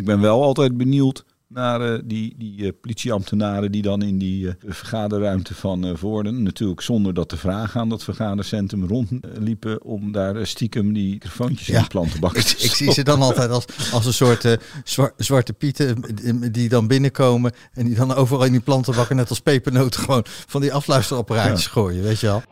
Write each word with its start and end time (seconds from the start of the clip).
Ik 0.00 0.06
ben 0.06 0.20
wel 0.20 0.42
altijd 0.42 0.76
benieuwd 0.76 1.24
naar 1.48 1.80
eh, 1.80 1.98
die, 2.04 2.34
die 2.38 2.64
eh, 2.64 2.72
politieambtenaren 2.80 3.72
die 3.72 3.82
dan 3.82 4.02
in 4.02 4.18
die 4.18 4.48
eh, 4.48 4.54
vergaderruimte 4.66 5.54
van 5.54 5.96
Voorden, 5.98 6.42
natuurlijk 6.42 6.80
zonder 6.80 7.14
dat 7.14 7.28
te 7.28 7.36
vragen 7.36 7.80
aan 7.80 7.88
dat 7.88 8.04
vergadercentrum 8.04 8.86
rondliepen 8.86 9.82
om 9.82 10.12
daar 10.12 10.46
stiekem 10.46 10.92
die 10.92 11.10
microfoontjes 11.10 11.68
in 11.68 11.80
de 11.80 11.86
plantenbakken 11.88 12.44
te 12.46 12.56
Ik 12.64 12.74
zie 12.74 12.92
ze 12.92 13.02
dan 13.02 13.22
altijd 13.22 13.50
als, 13.50 13.64
als 13.92 14.06
een 14.06 14.12
soort 14.12 14.44
eh, 14.44 14.52
zwa- 14.84 15.12
zwarte 15.16 15.52
pieten 15.52 16.02
die 16.52 16.68
dan 16.68 16.86
binnenkomen 16.86 17.52
en 17.72 17.86
die 17.86 17.94
dan 17.94 18.14
overal 18.14 18.44
in 18.44 18.52
die 18.52 18.60
plantenbakken 18.60 19.16
net 19.16 19.28
als 19.28 19.40
pepernoten 19.40 20.00
gewoon 20.00 20.24
van 20.46 20.60
die 20.60 20.72
afluisterapparaatjes 20.72 21.66
gooien, 21.66 22.02
weet 22.02 22.20
je 22.20 22.26
wel. 22.26 22.42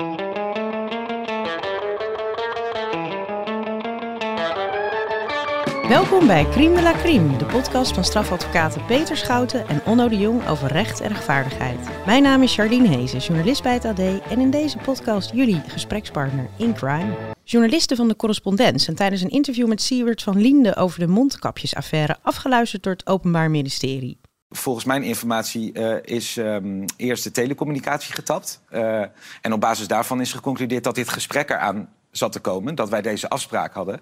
Welkom 5.89 6.27
bij 6.27 6.49
Crime 6.49 6.75
de 6.75 6.83
la 6.83 6.93
Crime, 6.93 7.37
de 7.37 7.45
podcast 7.45 7.95
van 7.95 8.05
strafadvocaten 8.05 8.85
Peter 8.85 9.17
Schouten 9.17 9.69
en 9.69 9.81
Onno 9.87 10.09
de 10.09 10.17
Jong 10.17 10.49
over 10.49 10.73
recht 10.73 11.01
en 11.01 11.09
rechtvaardigheid. 11.09 11.79
Mijn 12.07 12.23
naam 12.23 12.43
is 12.43 12.55
Jardine 12.55 12.89
Hezen, 12.89 13.19
journalist 13.19 13.63
bij 13.63 13.73
het 13.73 13.85
AD 13.85 13.99
en 13.99 14.41
in 14.41 14.51
deze 14.51 14.79
podcast 14.79 15.31
jullie 15.35 15.61
gesprekspartner 15.67 16.49
in 16.57 16.75
crime. 16.75 17.15
Journalisten 17.45 17.97
van 17.97 18.09
de 18.09 18.17
correspondent 18.17 18.81
zijn 18.81 18.97
tijdens 18.97 19.23
een 19.23 19.31
interview 19.31 19.69
met 19.69 19.83
Siewert 19.83 20.23
van 20.23 20.41
Liende 20.41 20.77
over 20.77 21.01
de 21.01 21.07
mondkapjesaffaire 21.07 22.17
afgeluisterd 22.23 22.83
door 22.83 22.93
het 22.93 23.07
Openbaar 23.07 23.51
Ministerie. 23.51 24.21
Volgens 24.49 24.85
mijn 24.85 25.03
informatie 25.03 25.73
eh, 25.73 26.17
is 26.17 26.37
ehm, 26.37 26.87
eerst 26.97 27.25
de 27.25 27.31
telecommunicatie 27.31 28.15
getapt. 28.15 28.63
Eh, 28.69 29.03
en 29.41 29.53
op 29.53 29.61
basis 29.61 29.89
daarvan 29.89 30.21
is 30.21 30.33
geconcludeerd 30.33 30.85
dat 30.85 30.95
dit 30.95 31.09
gesprek 31.09 31.51
eraan 31.51 31.89
zat 32.19 32.33
te 32.33 32.41
komen. 32.41 32.75
Dat 32.75 32.89
wij 32.89 33.03
deze 33.03 33.29
afspraak 33.29 33.75
hadden. 33.75 34.01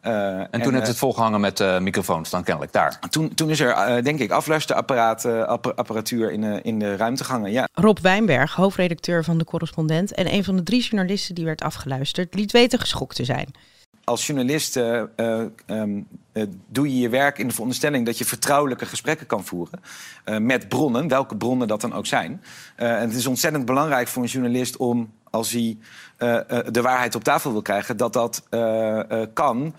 Eh, 0.00 0.38
En 0.38 0.62
toen 0.62 0.74
heeft 0.74 0.86
het 0.86 0.98
volgehangen 0.98 1.40
met 1.40 1.60
eh, 1.60 1.78
microfoons 1.78 2.30
dan 2.30 2.44
kennelijk 2.44 2.72
daar. 2.72 2.96
eh, 3.00 3.08
toen, 3.08 3.34
toen 3.34 3.50
is 3.50 3.60
er, 3.60 3.70
eh, 3.70 4.02
denk 4.02 4.18
ik, 4.18 4.30
afluisterapparatuur 4.30 6.32
in, 6.32 6.40
de- 6.40 6.60
in 6.62 6.78
de 6.78 6.96
ruimte 6.96 7.24
gehangen. 7.24 7.52
Ja. 7.52 7.68
Rob 7.72 7.98
Wijnberg, 7.98 8.54
hoofdredacteur 8.54 9.24
van 9.24 9.38
de 9.38 9.44
correspondent 9.44 10.12
en 10.14 10.32
een 10.34 10.44
van 10.44 10.56
de 10.56 10.62
drie 10.62 10.82
journalisten 10.82 11.34
die 11.34 11.44
werd 11.44 11.62
afgeluisterd, 11.62 12.34
liet 12.34 12.52
weten 12.52 12.78
geschokt 12.78 13.16
te 13.16 13.24
zijn. 13.24 13.48
Als 14.04 14.26
journalist 14.26 14.76
eh, 14.76 15.00
eh, 15.16 15.40
ehm, 15.66 16.00
eh, 16.32 16.42
doe 16.68 16.88
je 16.94 16.98
je 17.00 17.08
werk 17.08 17.38
in 17.38 17.46
de 17.46 17.52
veronderstelling 17.52 18.06
dat 18.06 18.18
je 18.18 18.24
vertrouwelijke 18.24 18.86
gesprekken 18.86 19.26
kan 19.26 19.44
voeren. 19.44 19.80
eh, 20.24 20.38
met 20.38 20.68
bronnen, 20.68 21.08
welke 21.08 21.36
bronnen 21.36 21.68
dat 21.68 21.80
dan 21.80 21.92
ook 21.94 22.06
zijn. 22.06 22.42
Eh, 22.76 22.92
en 22.94 23.00
het 23.08 23.14
is 23.14 23.26
ontzettend 23.26 23.64
belangrijk 23.64 24.08
voor 24.08 24.22
een 24.22 24.28
journalist 24.28 24.76
om, 24.76 25.12
als 25.34 25.50
hij 25.52 25.76
eh, 26.16 26.36
eh, 26.58 26.66
de 26.70 26.82
waarheid 26.82 27.14
op 27.14 27.24
tafel 27.24 27.52
wil 27.52 27.62
krijgen, 27.62 27.96
dat 27.96 28.12
dat 28.12 28.42
eh, 28.50 29.10
eh, 29.22 29.28
kan 29.32 29.74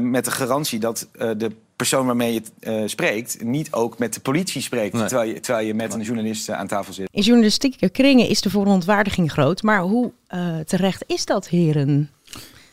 met 0.00 0.24
de 0.24 0.30
garantie 0.30 0.78
dat 0.78 1.08
eh, 1.12 1.30
de 1.36 1.50
persoon 1.76 2.06
waarmee 2.06 2.32
je 2.32 2.38
het 2.40 2.52
eh, 2.60 2.82
spreekt 2.86 3.42
niet 3.42 3.72
ook 3.72 3.98
met 3.98 4.14
de 4.14 4.20
politie 4.20 4.62
spreekt 4.62 4.94
Nee. 4.94 5.06
terwijl, 5.06 5.28
je, 5.30 5.40
terwijl 5.40 5.66
je 5.66 5.74
met 5.74 5.94
een 5.94 6.02
journalist 6.02 6.50
aan 6.50 6.66
tafel 6.66 6.92
zit. 6.92 7.08
In 7.12 7.22
journalistieke 7.22 7.88
kringen 7.88 8.28
is 8.28 8.40
de 8.40 8.50
verontwaardiging 8.50 9.32
groot, 9.32 9.62
maar 9.62 9.80
hoe 9.80 10.12
eh, 10.26 10.58
terecht 10.58 11.04
is 11.06 11.24
dat, 11.24 11.48
heren? 11.48 12.10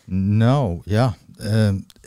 Nou 0.05 0.81
ja, 0.83 1.16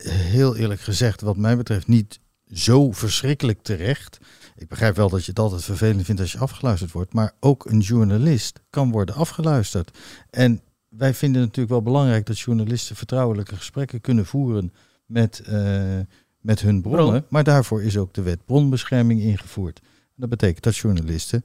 heel 0.07 0.57
eerlijk 0.57 0.81
gezegd, 0.81 1.21
wat 1.21 1.37
mij 1.37 1.57
betreft 1.57 1.87
niet 1.87 2.19
zo 2.53 2.93
verschrikkelijk 2.93 3.63
terecht. 3.63 4.19
Ik 4.63 4.69
begrijp 4.69 4.97
wel 4.97 5.09
dat 5.09 5.25
je 5.25 5.31
het 5.31 5.39
altijd 5.39 5.65
vervelend 5.65 6.05
vindt 6.05 6.21
als 6.21 6.33
je 6.33 6.39
afgeluisterd 6.39 6.93
wordt, 6.93 7.13
maar 7.13 7.33
ook 7.41 7.65
een 7.65 7.81
journalist 7.81 8.61
kan 8.71 8.91
worden 8.91 9.15
afgeluisterd. 9.15 9.99
En 10.31 10.61
wij 10.89 11.15
vinden 11.15 11.41
het 11.41 11.49
natuurlijk 11.49 11.75
wel 11.75 11.93
belangrijk 11.93 12.27
dat 12.27 12.39
journalisten 12.39 12.97
vertrouwelijke 12.97 13.57
gesprekken 13.57 14.01
kunnen 14.01 14.27
voeren 14.27 14.73
met, 15.07 15.41
eh, 15.41 15.99
met 16.41 16.61
hun 16.61 16.83
bronnen. 16.83 17.07
Bron. 17.07 17.25
Maar 17.29 17.45
daarvoor 17.45 17.83
is 17.83 17.97
ook 17.97 18.15
de 18.15 18.23
wet 18.23 18.45
bronbescherming 18.45 19.21
ingevoerd. 19.21 19.81
Dat 20.17 20.29
betekent 20.29 20.65
dat 20.65 20.77
journalisten 20.77 21.45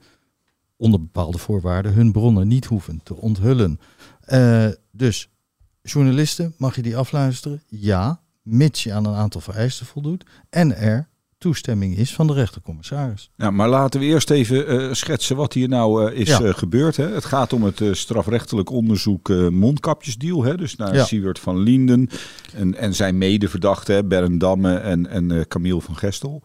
onder 0.76 1.00
bepaalde 1.00 1.38
voorwaarden 1.38 1.94
hun 1.94 2.12
bronnen 2.12 2.48
niet 2.48 2.66
hoeven 2.66 3.00
te 3.04 3.16
onthullen. 3.16 3.80
Eh, 4.22 4.68
dus 4.92 5.30
journalisten, 5.82 6.54
mag 6.58 6.76
je 6.76 6.82
die 6.82 6.98
afluisteren? 6.98 7.62
Ja, 7.68 8.22
mits 8.42 8.84
je 8.84 8.94
aan 8.94 9.06
een 9.06 9.16
aantal 9.16 9.42
vereisten 9.42 9.86
voldoet 9.86 10.26
en 10.50 10.76
er 10.78 11.08
toestemming 11.38 11.98
is 11.98 12.14
van 12.14 12.28
de 12.28 12.34
rechtercommissaris. 12.34 13.30
Nou, 13.36 13.52
maar 13.52 13.70
laten 13.70 14.00
we 14.00 14.06
eerst 14.06 14.30
even 14.30 14.68
eh, 14.68 14.94
schetsen 14.94 15.36
wat 15.36 15.54
hier 15.54 15.68
nou 15.68 16.12
eh, 16.12 16.20
is 16.20 16.28
Ja. 16.28 16.42
eh, 16.42 16.54
gebeurd. 16.54 16.96
Hè. 16.98 17.08
Het 17.10 17.26
gaat 17.26 17.54
om 17.54 17.64
het 17.64 17.82
strafrechtelijk 17.92 18.70
onderzoek 18.70 19.30
mondkapjesdeal. 19.52 20.44
Hè. 20.44 20.58
Dus 20.58 20.76
naar 20.76 20.96
Ja. 20.96 21.04
Siewert 21.06 21.40
van 21.40 21.58
Linden 21.58 22.10
en, 22.54 22.76
en 22.76 22.96
zijn 22.96 23.18
medeverdachten, 23.18 24.08
Bernd 24.08 24.40
Damme 24.40 24.76
en, 24.76 25.08
en 25.10 25.48
Camille 25.48 25.82
van 25.82 25.98
Gestel. 25.98 26.42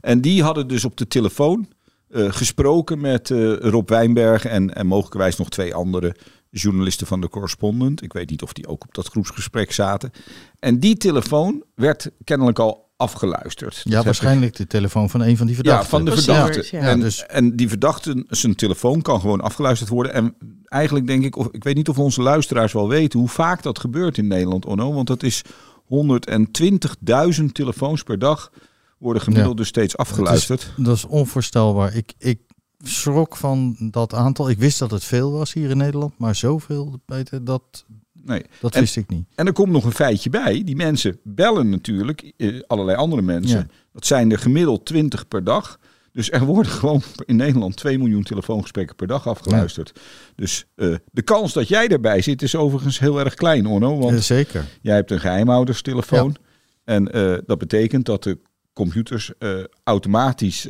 En 0.00 0.20
die 0.20 0.42
hadden 0.42 0.68
dus 0.68 0.84
op 0.84 0.96
de 0.96 1.06
telefoon 1.06 1.68
gesproken 2.12 3.00
met 3.00 3.28
Rob 3.60 3.88
Wijnberg 3.88 4.44
en, 4.44 4.74
en 4.74 4.86
mogelijkerwijs 4.86 5.36
nog 5.36 5.48
twee 5.48 5.74
andere 5.74 6.16
journalisten 6.50 7.06
van 7.06 7.20
de 7.20 7.28
correspondent. 7.28 8.02
Ik 8.02 8.12
weet 8.12 8.30
niet 8.30 8.42
of 8.42 8.52
die 8.52 8.66
ook 8.66 8.84
op 8.84 8.94
dat 8.94 9.06
groepsgesprek 9.08 9.72
zaten. 9.72 10.10
En 10.58 10.80
die 10.80 10.96
telefoon 10.96 11.64
werd 11.74 12.10
kennelijk 12.24 12.58
al 12.58 12.89
afgeluisterd. 13.00 13.80
Ja, 13.84 14.02
waarschijnlijk 14.02 14.56
de 14.56 14.66
telefoon 14.66 15.10
van 15.10 15.20
een 15.20 15.36
van 15.36 15.46
die 15.46 15.56
ja, 15.56 15.62
verdachten. 15.62 15.88
van 15.90 16.04
de 16.04 16.10
Van 16.10 16.20
verdachte. 16.22 16.62
Siewert, 16.62 16.68
ja. 16.68 16.90
En, 16.90 16.98
Ja, 16.98 17.04
dus- 17.04 17.26
en 17.26 17.56
die 17.56 17.68
verdachte, 17.68 18.24
zijn 18.28 18.54
telefoon 18.54 19.02
kan 19.02 19.20
gewoon 19.20 19.40
afgeluisterd 19.40 19.90
worden. 19.90 20.12
En 20.12 20.34
eigenlijk 20.64 21.06
denk 21.06 21.24
ik, 21.24 21.36
of 21.36 21.48
ik 21.50 21.64
weet 21.64 21.74
niet 21.74 21.88
of 21.88 21.98
onze 21.98 22.22
luisteraars 22.22 22.72
wel 22.72 22.88
weten 22.88 23.18
hoe 23.18 23.28
vaak 23.28 23.62
dat 23.62 23.78
gebeurt 23.78 24.18
in 24.18 24.26
Nederland, 24.26 24.66
Onno. 24.66 24.92
Want 24.92 25.06
dat 25.06 25.22
is 25.22 25.42
120.000 25.84 27.52
telefoons 27.52 28.02
per 28.02 28.18
dag 28.18 28.50
worden 28.98 29.22
gemiddeld 29.22 29.52
Ja. 29.52 29.56
dus 29.58 29.68
steeds 29.68 29.96
afgeluisterd. 29.96 30.72
Dat 30.76 30.96
is 30.96 31.04
onvoorstelbaar. 31.04 31.94
Ik, 31.94 32.12
ik 32.18 32.38
schrok 32.82 33.36
van 33.36 33.76
dat 33.90 34.14
aantal. 34.14 34.50
Ik 34.50 34.58
wist 34.58 34.78
dat 34.78 34.90
het 34.90 35.04
veel 35.04 35.30
was 35.32 35.52
hier 35.52 35.70
in 35.70 35.76
Nederland, 35.76 36.18
maar 36.18 36.34
zoveel, 36.34 37.00
Peter, 37.06 37.44
dat, 37.44 37.84
Nee. 38.24 38.42
dat 38.60 38.74
En- 38.74 38.80
wist 38.80 38.96
ik 38.96 39.08
niet. 39.08 39.26
En 39.34 39.46
er 39.46 39.52
komt 39.52 39.72
nog 39.72 39.84
een 39.84 39.92
feitje 39.92 40.30
bij. 40.30 40.62
Die 40.64 40.76
mensen 40.76 41.18
bellen 41.22 41.68
natuurlijk, 41.68 42.32
eh, 42.36 42.60
allerlei 42.66 42.96
andere 42.96 43.22
mensen. 43.22 43.58
Ja. 43.58 43.66
Dat 43.92 44.06
zijn 44.06 44.30
er 44.32 44.38
gemiddeld 44.38 44.84
20 44.86 45.28
per 45.28 45.44
dag. 45.44 45.78
Dus 46.12 46.30
er 46.30 46.44
worden 46.44 46.72
gewoon 46.80 47.02
in 47.24 47.36
Nederland 47.36 47.76
2 47.76 47.98
miljoen 47.98 48.22
telefoongesprekken 48.22 48.96
per 48.96 49.06
dag 49.06 49.26
afgeluisterd. 49.28 50.00
Dus 50.34 50.64
eh, 50.74 50.94
de 51.12 51.22
kans 51.22 51.52
dat 51.52 51.68
jij 51.68 51.88
erbij 51.88 52.20
zit 52.22 52.42
is 52.42 52.54
overigens 52.56 52.98
heel 52.98 53.20
erg 53.20 53.34
klein, 53.34 53.66
Onno. 53.66 53.98
Want 53.98 54.12
Eh, 54.16 54.20
zeker. 54.20 54.64
Jij 54.82 54.94
hebt 54.94 55.10
een 55.10 55.20
geheimhouderstelefoon. 55.20 56.36
En 56.84 57.12
eh, 57.12 57.38
dat 57.46 57.58
betekent 57.58 58.04
dat 58.06 58.22
de 58.22 58.38
computers 58.72 59.32
eh, 59.38 59.50
automatisch, 59.84 60.66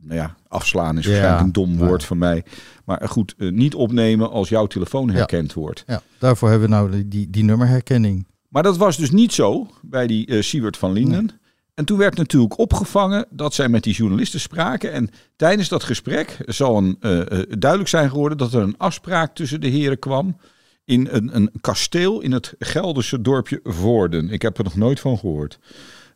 nou 0.00 0.20
ja, 0.20 0.36
afslaan 0.48 0.98
is 0.98 1.04
Ja, 1.04 1.10
waarschijnlijk 1.10 1.46
een 1.46 1.52
dom 1.52 1.76
woord 1.76 2.04
van 2.04 2.18
mij. 2.18 2.44
Maar 2.84 3.08
goed, 3.08 3.34
eh, 3.38 3.50
niet 3.50 3.74
opnemen 3.74 4.30
als 4.30 4.48
jouw 4.48 4.66
telefoon 4.66 5.10
herkend 5.10 5.52
wordt. 5.52 5.84
Ja, 5.86 6.02
daarvoor 6.18 6.48
hebben 6.50 6.68
we 6.68 6.74
nou 6.74 7.08
die, 7.08 7.30
die, 7.30 7.44
nummerherkenning. 7.44 8.26
Maar 8.48 8.62
dat 8.62 8.76
was 8.76 8.96
dus 8.96 9.10
niet 9.10 9.32
zo 9.32 9.66
bij 9.82 10.06
die 10.06 10.26
eh 10.26 10.42
Siewert 10.42 10.76
van 10.76 10.92
Linden. 10.92 11.40
En 11.80 11.86
toen 11.86 11.98
werd 11.98 12.16
natuurlijk 12.16 12.58
opgevangen 12.58 13.26
dat 13.30 13.54
zij 13.54 13.68
met 13.68 13.82
die 13.82 13.94
journalisten 13.94 14.40
spraken. 14.40 14.92
En 14.92 15.10
tijdens 15.36 15.68
dat 15.68 15.82
gesprek 15.82 16.36
zal 16.46 16.76
een, 16.76 16.96
eh, 17.00 17.20
eh, 17.20 17.46
duidelijk 17.58 17.90
zijn 17.90 18.10
geworden 18.10 18.38
dat 18.38 18.52
er 18.52 18.62
een 18.62 18.78
afspraak 18.78 19.34
tussen 19.34 19.60
de 19.60 19.68
heren 19.68 19.98
kwam. 19.98 20.36
In 20.84 21.08
een, 21.10 21.36
een 21.36 21.50
kasteel 21.60 22.20
in 22.20 22.32
het 22.32 22.54
Gelderse 22.58 23.20
dorpje 23.20 23.60
Voorden. 23.62 24.30
Ik 24.30 24.42
heb 24.42 24.58
er 24.58 24.64
nog 24.64 24.76
nooit 24.76 25.00
van 25.00 25.18
gehoord. 25.18 25.58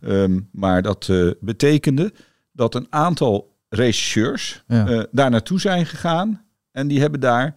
Ehm, 0.00 0.40
maar 0.52 0.82
dat 0.82 1.08
eh, 1.08 1.30
betekende 1.40 2.12
dat 2.52 2.74
een 2.74 2.86
aantal 2.90 3.53
regisseurs 3.74 4.62
Ja. 4.66 4.86
eh, 4.86 5.02
daar 5.12 5.30
naartoe 5.30 5.60
zijn 5.60 5.86
gegaan. 5.86 6.42
En 6.72 6.88
die 6.88 7.00
hebben 7.00 7.20
daar 7.20 7.54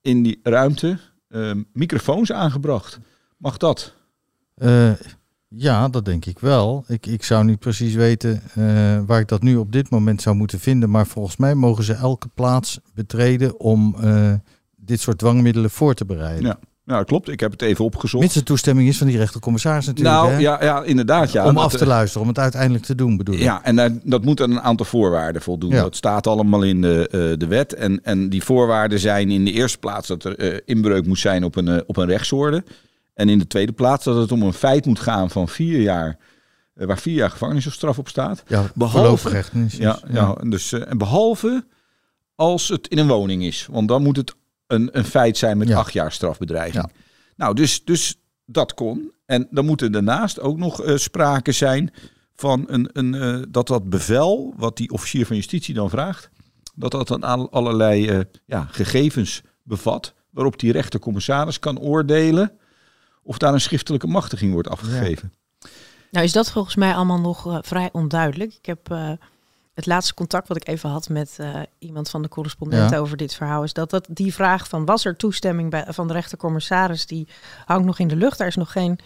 in 0.00 0.22
die 0.22 0.40
ruimte 0.42 0.98
ehm, 1.28 1.62
microfoons 1.72 2.32
aangebracht. 2.32 2.98
Mag 3.36 3.56
dat? 3.56 3.94
Eh, 4.54 4.92
ja, 5.48 5.88
dat 5.88 6.04
denk 6.04 6.24
ik 6.26 6.38
wel. 6.38 6.84
Ik, 6.88 7.06
ik 7.06 7.22
zou 7.24 7.44
niet 7.44 7.58
precies 7.58 7.94
weten 7.94 8.42
eh, 8.54 9.00
waar 9.06 9.20
ik 9.20 9.28
dat 9.28 9.42
nu 9.42 9.56
op 9.56 9.72
dit 9.72 9.90
moment 9.90 10.22
zou 10.22 10.36
moeten 10.36 10.60
vinden. 10.60 10.90
Maar 10.90 11.06
volgens 11.06 11.36
mij 11.36 11.54
mogen 11.54 11.84
ze 11.84 11.92
elke 11.92 12.28
plaats 12.28 12.80
betreden 12.94 13.60
om 13.60 13.94
eh, 14.00 14.32
dit 14.76 15.00
soort 15.00 15.18
dwangmiddelen 15.18 15.70
voor 15.70 15.94
te 15.94 16.04
bereiden. 16.04 16.44
Ja, 16.46 16.58
nou, 16.90 17.04
klopt. 17.04 17.28
Ik 17.28 17.40
heb 17.40 17.50
het 17.52 17.62
even 17.62 17.84
opgezocht. 17.84 18.22
Mits 18.22 18.34
de 18.34 18.42
toestemming 18.42 18.88
is 18.88 18.98
van 18.98 19.06
die 19.06 19.16
rechtercommissaris 19.16 19.86
natuurlijk. 19.86 20.16
nou, 20.16 20.30
hè? 20.30 20.38
ja, 20.38 20.64
ja, 20.64 20.82
inderdaad. 20.82 21.32
Ja, 21.32 21.46
om 21.46 21.54
Dat, 21.54 21.64
af 21.64 21.72
te 21.72 21.78
eh, 21.78 21.86
luisteren, 21.86 22.22
om 22.22 22.28
het 22.28 22.38
uiteindelijk 22.38 22.84
te 22.84 22.94
doen 22.94 23.16
bedoel 23.16 23.34
ik. 23.34 23.40
Ja, 23.40 23.64
en 23.64 23.76
daar- 23.76 23.98
dat 24.02 24.24
moet 24.24 24.40
aan 24.40 24.50
een 24.50 24.60
aantal 24.60 24.86
voorwaarden 24.86 25.42
voldoen. 25.42 25.70
Ja. 25.70 25.82
Dat 25.82 25.96
staat 25.96 26.26
allemaal 26.26 26.62
in 26.62 26.80
de, 26.80 27.08
eh, 27.10 27.38
de 27.38 27.46
wet. 27.46 27.74
En, 27.74 28.00
en 28.04 28.28
die 28.28 28.42
voorwaarden 28.44 28.98
zijn 28.98 29.30
in 29.30 29.44
de 29.44 29.52
eerste 29.52 29.78
plaats 29.78 30.08
dat 30.08 30.24
er 30.24 30.38
eh, 30.38 30.58
inbreuk 30.64 31.06
moet 31.06 31.18
zijn 31.18 31.44
op 31.44 31.56
een, 31.56 31.68
eh, 31.68 31.80
op 31.86 31.96
een 31.96 32.06
rechtsorde. 32.06 32.64
En 33.14 33.28
in 33.28 33.38
de 33.38 33.46
tweede 33.46 33.72
plaats 33.72 34.04
dat 34.04 34.16
het 34.16 34.32
om 34.32 34.42
een 34.42 34.52
feit 34.52 34.86
moet 34.86 35.00
gaan 35.00 35.30
van 35.30 35.48
vier 35.48 35.80
jaar, 35.80 36.18
eh, 36.74 36.86
waar 36.86 36.98
vier 36.98 37.14
jaar 37.14 37.30
gevangenisstraf 37.30 37.98
op 37.98 38.08
staat. 38.08 38.42
Ja, 38.46 38.70
Behalve- 38.74 39.28
Ja, 39.78 39.98
ja. 40.12 40.34
en 40.40 40.50
dus, 40.50 40.72
eh, 40.72 40.90
en 40.90 40.98
behalve 40.98 41.64
als 42.34 42.68
het 42.68 42.88
in 42.88 42.98
een 42.98 43.08
woning 43.08 43.42
is. 43.42 43.68
Want 43.70 43.88
dan 43.88 44.02
moet 44.02 44.16
het 44.16 44.34
een, 44.72 44.88
een 44.98 45.04
feit 45.04 45.36
zijn 45.38 45.58
met 45.58 45.68
Ja. 45.68 45.78
acht 45.78 45.92
jaar 45.92 46.12
strafbedreiging. 46.12 46.84
Ja. 46.84 46.90
Nou, 47.36 47.54
dus, 47.54 47.84
dus 47.84 48.16
dat 48.44 48.74
kon. 48.74 49.12
En 49.26 49.48
dan 49.50 49.66
moet 49.66 49.80
er 49.80 49.92
daarnaast 49.92 50.40
ook 50.40 50.58
nog 50.58 50.82
eh, 50.82 50.96
sprake 50.96 51.52
zijn 51.52 51.92
van 52.34 52.64
een, 52.66 52.90
een, 52.92 53.14
eh, 53.14 53.42
dat 53.48 53.66
dat 53.66 53.88
bevel, 53.88 54.54
wat 54.56 54.76
die 54.76 54.90
officier 54.90 55.26
van 55.26 55.36
justitie 55.36 55.74
dan 55.74 55.90
vraagt, 55.90 56.30
dat 56.74 56.90
dat 56.90 57.08
dan 57.08 57.24
aan 57.24 57.50
allerlei 57.50 58.08
eh, 58.08 58.20
ja, 58.44 58.66
gegevens 58.70 59.42
bevat, 59.62 60.14
waarop 60.30 60.58
die 60.58 60.72
rechtercommissaris 60.72 61.58
kan 61.58 61.78
oordelen 61.78 62.52
of 63.22 63.38
daar 63.38 63.52
een 63.52 63.60
schriftelijke 63.60 64.06
machtiging 64.06 64.52
wordt 64.52 64.68
afgegeven. 64.68 65.32
Nou 66.10 66.24
is 66.24 66.32
dat 66.32 66.50
volgens 66.50 66.76
mij 66.76 66.94
allemaal 66.94 67.20
nog 67.20 67.58
vrij 67.62 67.88
onduidelijk. 67.92 68.54
Ik 68.54 68.66
heb 68.66 69.18
het 69.80 69.88
laatste 69.88 70.14
contact 70.14 70.48
wat 70.48 70.56
ik 70.56 70.68
even 70.68 70.90
had 70.90 71.08
met 71.08 71.34
eh, 71.38 71.60
iemand 71.78 72.10
van 72.10 72.22
de 72.22 72.28
correspondent 72.28 72.90
Ja. 72.90 72.98
over 72.98 73.16
dit 73.16 73.34
verhaal... 73.34 73.62
is 73.62 73.72
dat, 73.72 73.90
dat 73.90 74.06
die 74.10 74.34
vraag 74.34 74.68
van 74.68 74.84
was 74.84 75.04
er 75.04 75.16
toestemming 75.16 75.70
bij, 75.70 75.84
van 75.88 76.06
de 76.06 76.12
rechtercommissaris... 76.12 77.06
die 77.06 77.28
hangt 77.64 77.86
nog 77.86 77.98
in 77.98 78.08
de 78.08 78.16
lucht. 78.16 78.38
Daar 78.38 78.46
is 78.46 78.56
nog 78.56 78.72
geen 78.72 78.98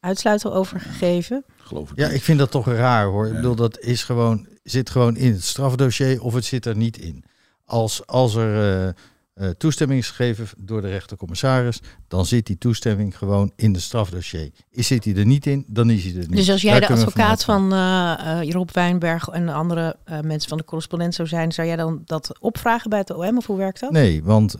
uitsluiting 0.00 0.52
over 0.52 0.80
gegeven. 0.80 1.44
Geloof 1.56 1.90
ik. 1.90 1.96
Ja, 1.98 2.08
ik 2.08 2.22
vind 2.22 2.38
dat 2.38 2.50
toch 2.50 2.66
raar 2.66 3.04
hoor. 3.06 3.24
Ik 3.26 3.30
Ja. 3.30 3.36
bedoel, 3.36 3.54
dat 3.54 3.78
is 3.78 4.04
gewoon, 4.04 4.46
zit 4.62 4.90
gewoon 4.90 5.16
in 5.16 5.32
het 5.32 5.44
strafdossier 5.44 6.22
of 6.22 6.34
het 6.34 6.44
zit 6.44 6.66
er 6.66 6.76
niet 6.76 6.98
in. 6.98 7.24
Als, 7.64 8.06
als 8.06 8.34
er 8.34 8.86
eh, 8.86 8.92
eh, 9.34 9.48
toestemming 9.48 10.00
is 10.00 10.10
gegeven 10.10 10.46
door 10.58 10.80
de 10.80 10.88
rechtercommissaris, 10.88 11.80
dan 12.08 12.26
zit 12.26 12.46
die 12.46 12.58
toestemming 12.58 13.18
gewoon 13.18 13.52
in 13.56 13.72
het 13.72 13.82
strafdossier. 13.82 14.50
Is, 14.70 14.86
zit 14.86 15.04
hij 15.04 15.14
er 15.14 15.26
niet 15.26 15.46
in, 15.46 15.64
dan 15.68 15.90
is 15.90 16.04
hij 16.04 16.12
er 16.12 16.28
niet. 16.28 16.36
Dus 16.36 16.50
als 16.50 16.62
jij 16.62 16.80
Daar 16.80 16.88
de 16.88 16.94
advocaat 16.94 17.44
van 17.44 17.72
eh 17.72 18.40
eh, 18.40 18.50
Rob 18.50 18.70
Wijnberg 18.72 19.28
en 19.28 19.46
de 19.46 19.52
andere 19.52 19.96
mensen 20.22 20.48
van 20.48 20.58
de 20.58 20.64
correspondent 20.64 21.14
zou 21.14 21.28
zijn... 21.28 21.52
zou 21.52 21.66
jij 21.66 21.76
dan 21.76 22.02
dat 22.04 22.38
opvragen 22.40 22.90
bij 22.90 22.98
het 22.98 23.10
OM 23.10 23.36
of 23.36 23.46
hoe 23.46 23.56
werkt 23.56 23.80
dat? 23.80 23.90
Nee, 23.90 24.24
want 24.24 24.54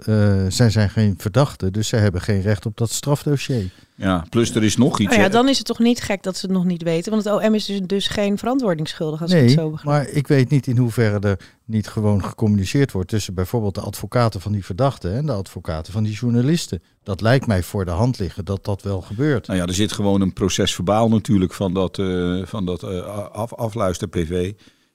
zij 0.49 0.71
zijn 0.71 0.91
geen 0.91 1.15
verdachten, 1.19 1.73
dus 1.73 1.89
zij 1.89 2.01
hebben 2.01 2.21
geen 2.21 2.41
recht 2.41 2.67
op 2.67 2.77
dat 2.77 2.91
strafdossier. 2.91 3.71
Ja, 3.97 4.25
plus 4.31 4.55
er 4.55 4.63
is 4.63 4.77
nog 4.77 4.99
iets. 4.99 5.11
Nou 5.11 5.23
ja, 5.23 5.29
dan 5.29 5.49
is 5.49 5.59
het 5.59 5.67
toch 5.67 5.79
niet 5.79 6.01
gek 6.01 6.23
dat 6.23 6.37
ze 6.37 6.47
het 6.47 6.55
nog 6.55 6.65
niet 6.65 6.83
weten. 6.83 7.13
Want 7.13 7.25
het 7.25 7.35
OM 7.35 7.55
is 7.55 7.65
dus, 7.65 7.81
dus 7.81 8.07
geen 8.07 8.39
verantwoordingsschuldig 8.39 9.23
als 9.23 9.33
ik 9.33 9.41
het 9.41 9.51
zo 9.51 9.71
begrijp. 9.71 9.97
maar 9.97 10.15
ik 10.15 10.27
weet 10.27 10.51
niet 10.51 10.67
in 10.67 10.77
hoeverre 10.77 11.19
er 11.19 11.39
niet 11.65 11.89
gewoon 11.89 12.25
gecommuniceerd 12.25 12.93
wordt 12.93 13.09
tussen 13.09 13.35
bijvoorbeeld 13.35 13.75
de 13.75 13.81
advocaten 13.81 14.41
van 14.41 14.53
die 14.53 14.65
verdachten 14.65 15.15
en 15.15 15.27
de 15.27 15.33
advocaten 15.33 15.93
van 15.93 16.03
die 16.03 16.15
journalisten. 16.15 16.83
Dat 17.03 17.21
lijkt 17.21 17.47
mij 17.47 17.63
voor 17.63 17.85
de 17.85 17.91
hand 17.91 18.19
liggen 18.19 18.45
dat 18.45 18.65
dat 18.65 18.83
wel 18.83 19.01
gebeurt. 19.01 19.47
Nou 19.47 19.59
ja, 19.59 19.67
er 19.67 19.75
zit 19.75 19.93
gewoon 19.93 20.21
een 20.21 20.33
proces 20.33 20.75
verbaal 20.75 21.09
natuurlijk 21.09 21.53
van 21.53 21.75
dat, 21.75 21.99
eh 21.99 22.43
van 22.45 22.65
dat 22.65 22.83
eh, 22.83 23.29
af, 23.33 23.53
afluister-PV 23.55 24.53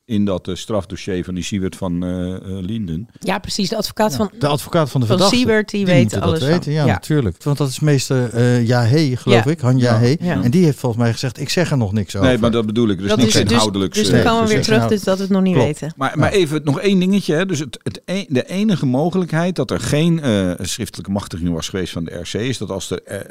in 0.10 0.26
dat 0.26 0.48
eh, 0.48 0.56
strafdossier 0.56 1.24
van 1.24 1.34
die 1.34 1.44
Siewert 1.44 1.76
van 1.76 2.04
eh, 2.04 2.36
eh, 2.36 2.42
Linden. 2.44 3.08
Ja, 3.20 3.40
precies. 3.40 3.70
De 3.70 3.78
advocaat 3.78 4.16
van, 4.16 4.32
De 4.40 4.48
advocaat 4.48 4.90
van 4.90 5.02
de 5.02 5.08
van 5.08 5.16
verdachte. 5.16 5.40
Siebert, 5.40 5.70
die, 5.70 5.86
die 5.86 5.94
weet 5.94 6.20
alles 6.22 6.40
dat 6.40 6.50
weten, 6.50 6.72
ja, 6.72 6.86
natuurlijk. 6.86 7.44
Want 7.44 7.58
dat 7.58 7.70
is 7.70 7.80
meester 7.80 8.30
eh 8.34 8.68
Jahe, 8.68 9.18
geloof 9.18 9.46
Ja. 9.46 9.52
ik, 9.52 9.60
Han 9.60 9.78
Ja. 9.78 9.84
Jahe. 9.84 10.18
Ja. 10.20 10.44
En 10.44 10.52
die 10.52 10.64
heeft 10.64 10.80
volgens 10.80 11.02
mij 11.02 11.12
gezegd, 11.12 11.40
ik 11.40 11.50
zeg 11.50 11.72
er 11.72 11.78
nog 11.78 11.94
niks 11.94 12.16
over. 12.16 12.28
Nee, 12.28 12.38
maar 12.38 12.52
dat 12.52 12.66
bedoel 12.66 12.90
ik. 12.90 12.98
Er 12.98 13.04
is 13.04 13.10
Dat 13.10 13.18
niks 13.18 13.36
is, 13.36 13.42
dus, 13.42 13.52
inhoudelijks. 13.52 13.98
dus 13.98 14.10
dan 14.10 14.24
komen 14.24 14.48
we 14.48 14.54
weer 14.54 14.62
terug 14.62 14.88
dus 14.88 15.04
dat 15.04 15.18
we 15.18 15.24
het 15.24 15.32
nog 15.32 15.42
niet 15.42 15.54
klopt. 15.54 15.68
weten. 15.80 15.94
Maar, 15.98 16.18
maar 16.18 16.32
even 16.32 16.62
nog 16.64 16.80
één 16.80 17.00
dingetje. 17.00 17.34
Hè. 17.36 17.46
Dus 17.46 17.60
het, 17.60 17.80
het 17.84 18.02
e- 18.06 18.26
de 18.28 18.48
enige 18.48 18.86
mogelijkheid 18.86 19.56
dat 19.56 19.72
er 19.72 19.80
geen 19.80 20.22
eh, 20.22 20.52
schriftelijke 20.60 21.12
machtiging 21.12 21.54
was 21.54 21.70
geweest 21.70 21.94
van 21.94 22.04
de 22.04 22.20
RC... 22.20 22.34
is 22.34 22.58
dat 22.58 22.70
als 22.70 22.92
er 22.92 23.26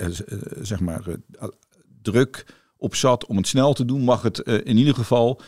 zeg 0.62 0.80
maar, 0.80 1.02
druk 2.02 2.46
op 2.76 2.94
zat 2.94 3.26
om 3.26 3.36
het 3.36 3.46
snel 3.48 3.72
te 3.72 3.84
doen... 3.84 4.00
mag 4.00 4.22
het 4.22 4.38
in 4.38 4.76
ieder 4.76 4.94
geval 4.94 5.40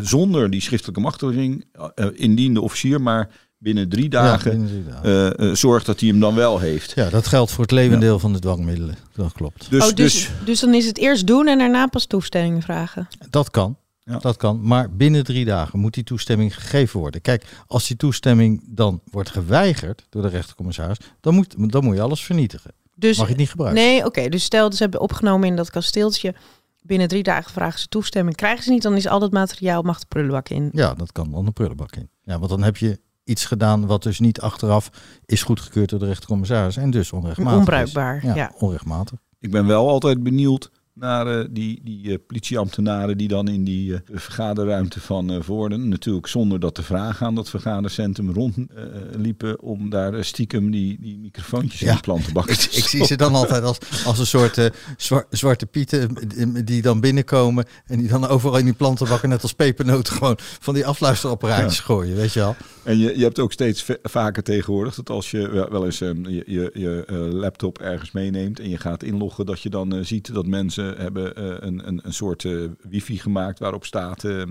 zonder 0.00 0.50
die 0.50 0.60
schriftelijke 0.60 1.00
machtiging... 1.00 1.64
eh, 1.94 2.06
indien 2.14 2.54
de 2.54 2.60
officier 2.60 3.00
maar 3.00 3.28
binnen 3.58 3.88
drie 3.88 4.02
Ja, 4.02 4.08
dagen 4.10 4.50
binnen 4.50 4.68
drie 4.68 4.84
dagen. 4.84 5.36
eh, 5.38 5.48
eh, 5.50 5.54
zorgt 5.56 5.86
dat 5.86 6.00
hij 6.00 6.08
hem 6.08 6.20
dan 6.20 6.34
wel 6.34 6.58
heeft. 6.58 6.92
Ja, 6.94 7.08
dat 7.10 7.26
geldt 7.26 7.50
voor 7.50 7.62
het 7.62 7.72
levendeel 7.72 8.18
van 8.18 8.32
de 8.32 8.38
dwangmiddelen. 8.38 8.94
Dat 9.14 9.32
klopt. 9.32 9.70
Dus, 9.70 9.88
oh, 9.88 9.94
dus, 9.94 10.30
dus, 10.44 10.60
dan 10.60 10.74
is 10.74 10.86
het 10.86 10.98
eerst 10.98 11.26
doen 11.26 11.46
en 11.48 11.58
daarna 11.58 11.86
pas 11.86 12.06
toestemming 12.06 12.64
vragen. 12.64 13.08
Dat 13.30 13.50
kan. 13.50 13.76
Ja. 14.02 14.18
Dat 14.18 14.36
kan. 14.36 14.60
Maar 14.62 14.90
binnen 14.90 15.24
drie 15.24 15.44
dagen 15.44 15.78
moet 15.78 15.94
die 15.94 16.04
toestemming 16.04 16.54
gegeven 16.54 17.00
worden. 17.00 17.20
Kijk, 17.20 17.44
als 17.66 17.86
die 17.86 17.96
toestemming 17.96 18.62
dan 18.66 19.00
wordt 19.10 19.30
geweigerd 19.30 20.06
door 20.08 20.22
de 20.22 20.28
rechtercommissaris, 20.28 20.96
dan 21.20 21.34
moet, 21.34 21.72
dan 21.72 21.84
moet 21.84 21.94
je 21.94 22.00
alles 22.00 22.24
vernietigen. 22.24 22.70
Dus, 22.94 23.16
Mag 23.16 23.26
je 23.26 23.32
het 23.32 23.40
niet 23.40 23.50
gebruiken? 23.50 23.82
Nee, 23.82 24.04
oké. 24.04 24.28
dus 24.28 24.44
stel 24.44 24.62
dat 24.68 24.76
ze 24.76 24.82
hebben 24.82 25.00
opgenomen 25.00 25.48
in 25.48 25.56
dat 25.56 25.70
kasteeltje. 25.70 26.34
Binnen 26.82 27.08
drie 27.08 27.22
dagen 27.22 27.52
vragen 27.52 27.80
ze 27.80 27.88
toestemming. 27.88 28.36
Krijgen 28.36 28.64
ze 28.64 28.70
niet, 28.70 28.82
dan 28.82 28.96
is 28.96 29.06
al 29.08 29.18
dat 29.18 29.32
materiaal 29.32 29.82
mag 29.82 29.98
de 30.00 30.06
prullenbak 30.08 30.48
in. 30.48 30.68
Ja, 30.72 30.94
dat 30.94 31.12
kan 31.12 31.30
dan 31.30 31.44
de 31.44 31.50
prullenbak 31.50 31.96
in. 31.96 32.10
Ja, 32.22 32.38
want 32.38 32.50
dan 32.50 32.62
heb 32.62 32.76
je 32.76 33.00
iets 33.24 33.44
gedaan 33.44 33.86
wat 33.86 34.02
dus 34.02 34.18
niet 34.20 34.40
achteraf 34.40 34.90
is 35.26 35.42
goedgekeurd 35.42 35.88
door 35.90 35.98
de 35.98 36.06
rechtercommissaris 36.06 36.76
en 36.76 36.90
dus 36.90 37.12
onrechtmatig. 37.12 37.52
is. 37.52 37.58
Onbruikbaar, 37.58 38.24
Ja, 38.26 38.34
ja. 38.34 38.52
onrechtmatig. 38.58 39.18
Ik 39.38 39.50
ben 39.50 39.66
wel 39.66 39.88
altijd 39.88 40.22
benieuwd 40.22 40.70
naar 41.00 41.38
eh, 41.40 41.44
die, 41.50 41.80
die 41.84 42.10
eh, 42.10 42.16
politieambtenaren 42.26 43.18
die 43.18 43.28
dan 43.28 43.48
in 43.48 43.64
die 43.64 43.94
eh, 43.94 44.00
vergaderruimte 44.12 45.00
van 45.00 45.30
eh 45.32 45.36
Voorden, 45.40 45.88
natuurlijk 45.88 46.26
zonder 46.26 46.60
dat 46.60 46.74
te 46.74 46.82
vragen 46.82 47.26
aan 47.26 47.34
dat 47.34 47.50
vergadercentrum 47.50 48.30
rondliepen 48.32 49.60
om 49.62 49.90
daar 49.90 50.14
eh, 50.14 50.22
stiekem 50.22 50.70
die, 50.70 50.96
die 51.00 51.18
microfoontjes 51.18 51.80
in 51.82 51.86
Ja. 51.88 51.94
de 51.94 52.00
plantenbakken 52.00 52.58
te 52.58 52.68
Ik 52.76 52.84
zie 52.84 53.04
ze 53.04 53.16
dan 53.16 53.34
altijd 53.34 53.62
als, 53.62 53.78
als 54.04 54.18
een 54.18 54.26
soort 54.26 54.58
eh, 54.58 54.66
zwa- 54.96 55.24
zwarte 55.30 55.66
pieten 55.66 56.16
eh, 56.16 56.46
die 56.64 56.82
dan 56.82 57.00
binnenkomen 57.00 57.64
en 57.86 57.98
die 57.98 58.08
dan 58.08 58.26
overal 58.26 58.58
in 58.58 58.64
die 58.64 58.74
plantenbakken 58.74 59.28
net 59.28 59.42
als 59.42 59.52
pepernoten 59.52 60.14
gewoon 60.14 60.38
van 60.38 60.74
die 60.74 60.86
afluisterapparaatjes 60.86 61.80
gooien, 61.80 62.16
weet 62.16 62.32
je 62.32 62.40
wel. 62.40 62.56
En 62.82 62.98
je, 62.98 63.16
je 63.18 63.22
hebt 63.24 63.38
ook 63.38 63.52
steeds 63.52 63.82
va- 63.82 63.96
vaker 64.02 64.42
tegenwoordig 64.42 64.94
dat 64.94 65.10
als 65.10 65.30
je 65.30 65.66
wel 65.70 65.84
eens 65.84 66.00
eh, 66.00 66.10
je, 66.22 66.42
je, 66.46 66.70
je 66.74 67.04
eh, 67.06 67.16
laptop 67.32 67.78
ergens 67.78 68.12
meeneemt 68.12 68.60
en 68.60 68.68
je 68.68 68.78
gaat 68.78 69.02
inloggen, 69.02 69.46
dat 69.46 69.60
je 69.60 69.70
dan 69.70 69.94
eh, 69.94 70.04
ziet 70.04 70.34
dat 70.34 70.46
mensen 70.46 70.89
hebben 70.96 71.36
eh, 71.36 71.44
een, 71.44 71.88
een, 71.88 72.00
een 72.02 72.12
soort 72.12 72.44
eh, 72.44 72.52
wifi 72.88 73.18
gemaakt 73.18 73.58
waarop 73.58 73.84
staat 73.84 74.24
eh, 74.24 74.42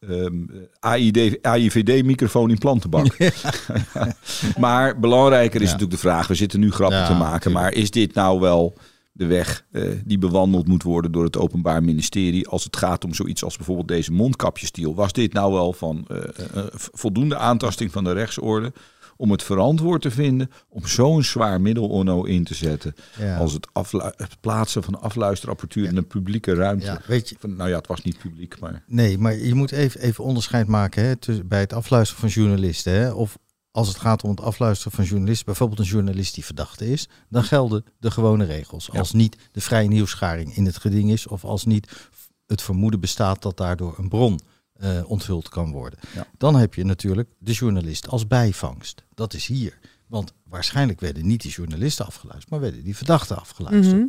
ehm, 0.00 0.44
AID, 0.80 1.38
AIVD-microfoon 1.42 2.50
in 2.50 2.58
plantenbak. 2.58 3.16
maar 4.58 4.98
belangrijker 4.98 5.60
is 5.60 5.66
Ja. 5.66 5.72
natuurlijk 5.72 6.02
de 6.02 6.08
vraag, 6.08 6.26
we 6.26 6.34
zitten 6.34 6.60
nu 6.60 6.70
grappen 6.70 6.98
Ja, 6.98 7.06
te 7.06 7.14
maken, 7.14 7.52
maar 7.52 7.72
is 7.72 7.90
dit 7.90 8.14
nou 8.14 8.40
wel 8.40 8.78
de 9.18 9.26
weg 9.26 9.64
eh, 9.70 9.82
die 10.04 10.18
bewandeld 10.18 10.68
moet 10.68 10.82
worden 10.82 11.12
door 11.12 11.24
het 11.24 11.36
Openbaar 11.36 11.84
Ministerie 11.84 12.48
als 12.48 12.64
het 12.64 12.76
gaat 12.76 13.04
om 13.04 13.14
zoiets 13.14 13.44
als 13.44 13.56
bijvoorbeeld 13.56 13.88
deze 13.88 14.12
mondkapjesdeal? 14.12 14.94
Was 14.94 15.12
dit 15.12 15.32
nou 15.32 15.52
wel 15.52 15.72
van 15.72 16.04
eh, 16.08 16.16
eh, 16.54 16.64
voldoende 16.74 17.36
aantasting 17.36 17.92
van 17.92 18.04
de 18.04 18.12
rechtsorde 18.12 18.72
om 19.18 19.30
het 19.30 19.42
verantwoord 19.42 20.02
te 20.02 20.10
vinden 20.10 20.50
om 20.68 20.86
zo'n 20.86 21.22
zwaar 21.22 21.60
middel 21.60 21.88
Onno 21.88 22.22
in 22.24 22.44
te 22.44 22.54
zetten 22.54 22.94
Ja. 23.18 23.36
als 23.36 23.52
het, 23.52 23.68
het 24.16 24.40
plaatsen 24.40 24.82
van 24.82 25.00
afluisterapparatuur 25.00 25.86
in 25.88 25.96
een 25.96 26.06
publieke 26.06 26.54
ruimte? 26.54 26.86
Ja, 26.86 27.00
weet 27.06 27.28
je, 27.28 27.36
Van, 27.38 27.56
nou 27.56 27.68
ja, 27.70 27.76
het 27.76 27.86
was 27.86 28.02
niet 28.02 28.18
publiek, 28.18 28.60
maar 28.60 28.82
Nee, 28.86 29.18
maar 29.18 29.36
je 29.36 29.54
moet 29.54 29.72
even, 29.72 30.00
even 30.00 30.24
onderscheid 30.24 30.66
maken 30.66 31.04
hè, 31.04 31.16
tussen, 31.16 31.48
bij 31.48 31.60
het 31.60 31.72
afluisteren 31.72 32.20
van 32.20 32.42
journalisten. 32.42 32.92
Hè, 32.92 33.10
of 33.12 33.38
als 33.70 33.88
het 33.88 33.98
gaat 33.98 34.22
om 34.24 34.30
het 34.30 34.40
afluisteren 34.40 34.92
van 34.92 35.04
journalisten, 35.04 35.46
bijvoorbeeld 35.46 35.78
een 35.80 35.86
journalist 35.86 36.34
die 36.34 36.44
verdachte 36.44 36.90
is, 36.90 37.08
dan 37.28 37.44
gelden 37.44 37.84
de 37.98 38.10
gewone 38.10 38.44
regels. 38.44 38.92
Als 38.92 39.12
niet 39.12 39.36
de 39.52 39.60
vrije 39.60 39.88
nieuwsgaring 39.88 40.56
in 40.56 40.66
het 40.66 40.76
geding 40.76 41.10
is, 41.10 41.26
of 41.26 41.44
als 41.44 41.64
niet 41.64 42.10
het 42.46 42.62
vermoeden 42.62 43.00
bestaat 43.00 43.42
dat 43.42 43.56
daardoor 43.56 43.94
een 43.98 44.08
bron 44.08 44.40
eh, 44.78 45.10
onthuld 45.10 45.48
kan 45.48 45.70
worden. 45.72 45.98
Ja. 46.14 46.26
Dan 46.36 46.56
heb 46.56 46.74
je 46.74 46.84
natuurlijk 46.84 47.30
de 47.38 47.52
journalist 47.52 48.08
als 48.08 48.26
bijvangst. 48.26 49.04
Dat 49.14 49.34
is 49.34 49.46
hier. 49.46 49.78
Want 50.06 50.32
waarschijnlijk 50.44 51.00
werden 51.00 51.26
niet 51.26 51.42
die 51.42 51.50
journalisten 51.50 52.06
afgeluisterd, 52.06 52.50
maar 52.50 52.60
werden 52.60 52.84
die 52.84 52.96
verdachten 52.96 53.36
afgeluisterd 53.38 53.96
Mhm. 53.96 54.06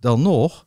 dan 0.00 0.22
nog, 0.22 0.66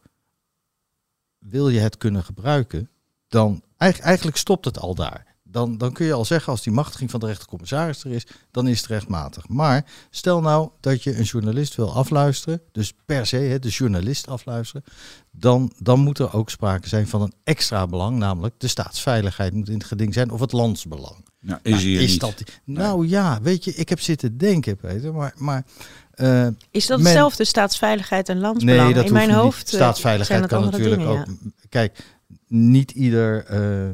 wil 1.38 1.70
je 1.70 1.80
het 1.80 1.98
kunnen 1.98 2.24
gebruiken, 2.24 2.90
dan 3.28 3.64
eigenlijk 3.78 4.38
stopt 4.38 4.66
het 4.66 4.80
al 4.80 4.96
daar. 4.96 5.31
Dan, 5.52 5.78
dan 5.78 5.92
kun 5.94 6.06
je 6.06 6.14
al 6.14 6.26
zeggen, 6.26 6.52
als 6.52 6.64
die 6.64 6.74
machtiging 6.74 7.12
van 7.12 7.20
de 7.20 7.26
rechtercommissaris 7.26 8.04
er 8.04 8.12
is, 8.12 8.28
dan 8.52 8.68
is 8.68 8.78
het 8.78 8.88
rechtmatig. 8.88 9.48
Maar 9.48 9.86
stel 10.10 10.42
nou 10.42 10.70
dat 10.80 11.04
je 11.04 11.18
een 11.18 11.24
journalist 11.24 11.76
wil 11.76 11.94
afluisteren, 11.94 12.62
dus 12.72 12.94
per 13.06 13.26
se 13.26 13.36
hè, 13.36 13.60
de 13.60 13.70
journalist 13.70 14.28
afluisteren, 14.28 14.84
dan, 15.32 15.72
dan 15.80 16.00
moet 16.00 16.20
er 16.20 16.34
ook 16.34 16.50
sprake 16.50 16.88
zijn 16.88 17.08
van 17.08 17.22
een 17.22 17.34
extra 17.44 17.88
belang, 17.88 18.18
namelijk 18.18 18.56
de 18.58 18.68
staatsveiligheid 18.68 19.54
moet 19.54 19.68
in 19.70 19.74
het 19.78 19.84
geding 19.84 20.14
zijn 20.14 20.30
of 20.32 20.40
het 20.40 20.52
landsbelang. 20.52 21.26
nou, 21.40 21.60
is 21.64 21.72
Nou, 21.72 21.84
hier 21.84 22.02
is 22.02 22.12
niet. 22.12 22.20
dat, 22.20 22.44
nou 22.64 23.08
ja, 23.08 23.40
weet 23.42 23.64
je, 23.64 23.74
ik 23.76 23.90
heb 23.90 24.00
zitten 24.00 24.38
denken, 24.38 24.78
Peter, 24.78 25.14
maar, 25.14 25.34
maar 25.38 25.64
eh, 26.12 26.48
Is 26.72 26.86
dat 26.88 26.98
Men- 26.98 27.08
hetzelfde, 27.08 27.44
staatsveiligheid 27.46 28.30
en 28.30 28.40
landsbelang? 28.40 28.84
Nee, 28.84 28.94
dat 28.94 29.06
In 29.06 29.14
mijn 29.14 29.28
niet. 29.28 29.38
hoofd 29.38 29.70
eh, 29.70 29.74
Staatsveiligheid 29.74 30.28
zijn 30.28 30.42
dat 30.42 30.50
kan 30.50 30.60
andere 30.64 30.78
natuurlijk 30.90 31.26
dingen, 31.28 31.46
ook. 31.54 31.70
Kijk, 31.70 32.04
niet, 32.48 32.92
ieder, 32.92 33.46
eh, 33.46 33.90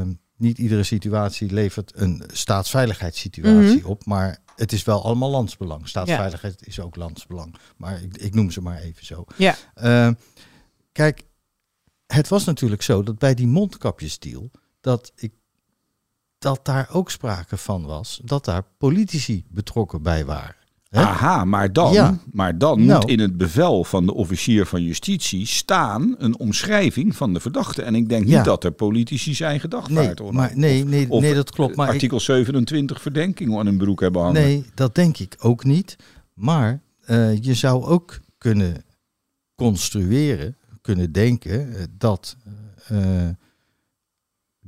eh, 0.00 0.06
niet 0.36 0.58
iedere 0.58 0.82
situatie 0.82 1.52
levert 1.52 1.92
een 1.94 2.22
staatsveiligheidssituatie 2.32 3.78
Mhm. 3.80 3.86
op, 3.86 4.04
maar 4.06 4.38
het 4.56 4.72
is 4.72 4.84
wel 4.84 5.04
allemaal 5.04 5.30
landsbelang. 5.30 5.88
Staatsveiligheid 5.88 6.66
is 6.66 6.80
ook 6.80 6.96
landsbelang. 6.96 7.54
Maar 7.76 8.02
ik, 8.02 8.16
ik 8.16 8.34
noem 8.34 8.50
ze 8.50 8.60
maar 8.60 8.78
even 8.78 9.06
zo. 9.06 9.24
Ja. 9.36 9.54
Eh, 9.74 10.10
kijk, 10.92 11.22
het 12.06 12.28
was 12.28 12.44
natuurlijk 12.44 12.82
zo 12.82 13.02
dat 13.02 13.18
bij 13.18 13.34
die 13.34 13.46
mondkapjesdeal 13.46 14.50
dat 14.80 15.12
ik 15.14 15.32
dat 16.38 16.64
daar 16.64 16.88
ook 16.92 17.10
sprake 17.10 17.56
van 17.56 17.84
was 17.86 18.20
dat 18.24 18.44
daar 18.44 18.62
politici 18.78 19.44
betrokken 19.48 20.02
bij 20.02 20.24
waren. 20.24 20.56
Hè? 20.88 21.00
Aha, 21.02 21.44
maar 21.44 21.72
dan, 21.72 21.92
Ja. 21.92 22.18
maar 22.32 22.58
dan 22.58 22.84
Nou. 22.84 23.00
moet 23.00 23.10
in 23.10 23.18
het 23.20 23.36
bevel 23.36 23.84
van 23.84 24.06
de 24.06 24.14
officier 24.14 24.66
van 24.66 24.82
justitie 24.82 25.46
staan 25.46 26.14
een 26.18 26.38
omschrijving 26.38 27.16
van 27.16 27.32
de 27.32 27.40
verdachte. 27.40 27.82
En 27.82 27.94
ik 27.94 28.08
denk 28.08 28.26
Ja. 28.26 28.36
niet 28.36 28.44
dat 28.44 28.64
er 28.64 28.70
politici 28.72 29.34
zijn 29.34 29.60
gedagvaard. 29.60 30.18
Nee, 30.20 30.32
maar 30.32 30.52
nee, 30.54 30.84
nee, 30.84 31.10
of 31.10 31.20
nee, 31.22 31.34
dat 31.34 31.50
klopt. 31.50 31.76
Maar 31.76 31.86
ik- 31.86 31.92
artikel 31.92 32.20
27 32.20 33.00
verdenking 33.02 33.58
aan 33.58 33.66
hun 33.66 33.76
broek 33.78 34.00
hebben 34.00 34.22
hangen. 34.22 34.42
Nee, 34.42 34.64
dat 34.74 34.94
denk 34.94 35.18
ik 35.18 35.36
ook 35.38 35.64
niet. 35.64 35.96
Maar 36.34 36.80
eh, 37.04 37.42
je 37.42 37.54
zou 37.54 37.84
ook 37.84 38.20
kunnen 38.38 38.84
construeren, 39.54 40.56
kunnen 40.82 41.12
denken 41.12 41.76
eh, 41.76 41.82
dat 41.98 42.36
eh, 42.86 42.98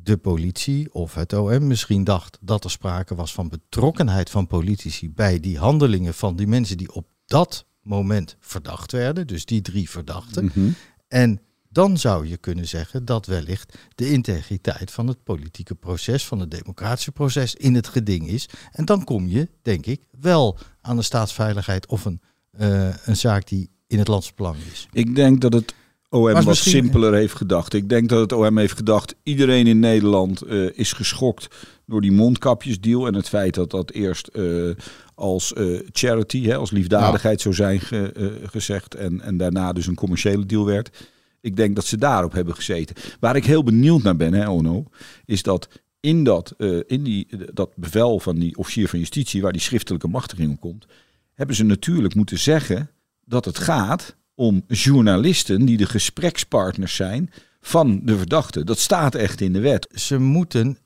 de 0.08 0.16
politie 0.16 0.94
of 0.94 1.14
het 1.14 1.32
OM 1.32 1.66
misschien 1.66 2.04
dacht 2.04 2.38
dat 2.40 2.64
er 2.64 2.70
sprake 2.70 3.14
was 3.14 3.32
van 3.32 3.48
betrokkenheid 3.48 4.30
van 4.30 4.46
politici 4.46 5.10
bij 5.10 5.40
die 5.40 5.58
handelingen 5.58 6.14
van 6.14 6.36
die 6.36 6.46
mensen 6.46 6.76
die 6.76 6.92
op 6.92 7.06
dat 7.26 7.66
moment 7.82 8.36
verdacht 8.40 8.92
werden. 8.92 9.26
Dus 9.26 9.44
die 9.44 9.60
drie 9.60 9.90
verdachten. 9.90 10.44
Mhm. 10.44 10.70
En 11.08 11.40
dan 11.68 11.98
zou 11.98 12.26
je 12.26 12.36
kunnen 12.36 12.68
zeggen 12.68 13.04
dat 13.04 13.26
wellicht 13.26 13.78
de 13.94 14.10
integriteit 14.10 14.90
van 14.90 15.06
het 15.06 15.22
politieke 15.22 15.74
proces, 15.74 16.26
van 16.26 16.40
het 16.40 16.50
democratische 16.50 17.12
proces 17.12 17.54
in 17.54 17.74
het 17.74 17.88
geding 17.88 18.28
is. 18.28 18.48
En 18.72 18.84
dan 18.84 19.04
kom 19.04 19.26
je, 19.26 19.48
denk 19.62 19.86
ik, 19.86 20.02
wel 20.20 20.58
aan 20.80 20.96
de 20.96 21.02
staatsveiligheid 21.02 21.86
of 21.86 22.04
een, 22.04 22.20
eh, 22.50 23.06
een 23.06 23.16
zaak 23.16 23.48
die 23.48 23.70
in 23.86 23.98
het 23.98 24.08
landsbelang 24.08 24.56
is. 24.72 24.88
Ik 24.92 25.14
denk 25.14 25.40
dat 25.40 25.52
het 25.52 25.74
OM 26.10 26.32
wat 26.32 26.44
misschien- 26.44 26.72
simpeler 26.72 27.14
heeft 27.14 27.34
gedacht. 27.34 27.72
Ik 27.72 27.88
denk 27.88 28.08
dat 28.08 28.20
het 28.20 28.32
OM 28.32 28.58
heeft 28.58 28.76
gedacht, 28.76 29.14
iedereen 29.22 29.66
in 29.66 29.78
Nederland 29.78 30.42
eh, 30.42 30.78
is 30.78 30.92
geschokt 30.92 31.48
door 31.86 32.00
die 32.00 32.12
mondkapjesdeal 32.12 33.06
en 33.06 33.14
het 33.14 33.28
feit 33.28 33.54
dat 33.54 33.70
dat 33.70 33.90
eerst 33.90 34.26
eh, 34.26 34.70
als 35.14 35.52
eh, 35.52 35.80
charity, 35.92 36.44
hè, 36.44 36.56
als 36.56 36.70
liefdadigheid 36.70 37.40
zou 37.40 37.54
zijn 37.54 37.80
ge- 37.80 38.40
gezegd 38.50 38.94
en, 38.94 39.20
en 39.20 39.36
daarna 39.36 39.72
dus 39.72 39.86
een 39.86 39.94
commerciële 39.94 40.46
deal 40.46 40.64
werd. 40.66 41.08
Ik 41.40 41.56
denk 41.56 41.74
dat 41.74 41.84
ze 41.84 41.96
daarop 41.96 42.32
hebben 42.32 42.54
gezeten. 42.54 42.96
Waar 43.20 43.36
ik 43.36 43.44
heel 43.44 43.62
benieuwd 43.62 44.02
naar 44.02 44.16
ben, 44.16 44.32
hè, 44.32 44.48
Ono, 44.48 44.84
is 45.24 45.42
dat 45.42 45.68
in 46.00 46.24
dat, 46.24 46.54
in 46.86 47.02
die, 47.02 47.28
dat 47.52 47.70
bevel 47.76 48.20
van 48.20 48.38
die 48.38 48.56
officier 48.56 48.88
van 48.88 48.98
justitie, 48.98 49.42
waar 49.42 49.52
die 49.52 49.60
schriftelijke 49.60 50.08
machtiging 50.08 50.50
op 50.52 50.60
komt, 50.60 50.86
hebben 51.34 51.56
ze 51.56 51.64
natuurlijk 51.64 52.14
moeten 52.14 52.38
zeggen 52.38 52.90
dat 53.24 53.44
het 53.44 53.58
gaat 53.58 54.16
om 54.38 54.62
journalisten 54.68 55.64
die 55.64 55.76
de 55.76 55.86
gesprekspartners 55.86 56.94
zijn 56.94 57.30
van 57.60 58.00
de 58.04 58.16
verdachte. 58.16 58.64
Dat 58.64 58.78
staat 58.78 59.14
echt 59.14 59.40
in 59.40 59.52
de 59.52 59.60
wet. 59.60 59.88
Ze 59.94 60.18
moeten, 60.18 60.78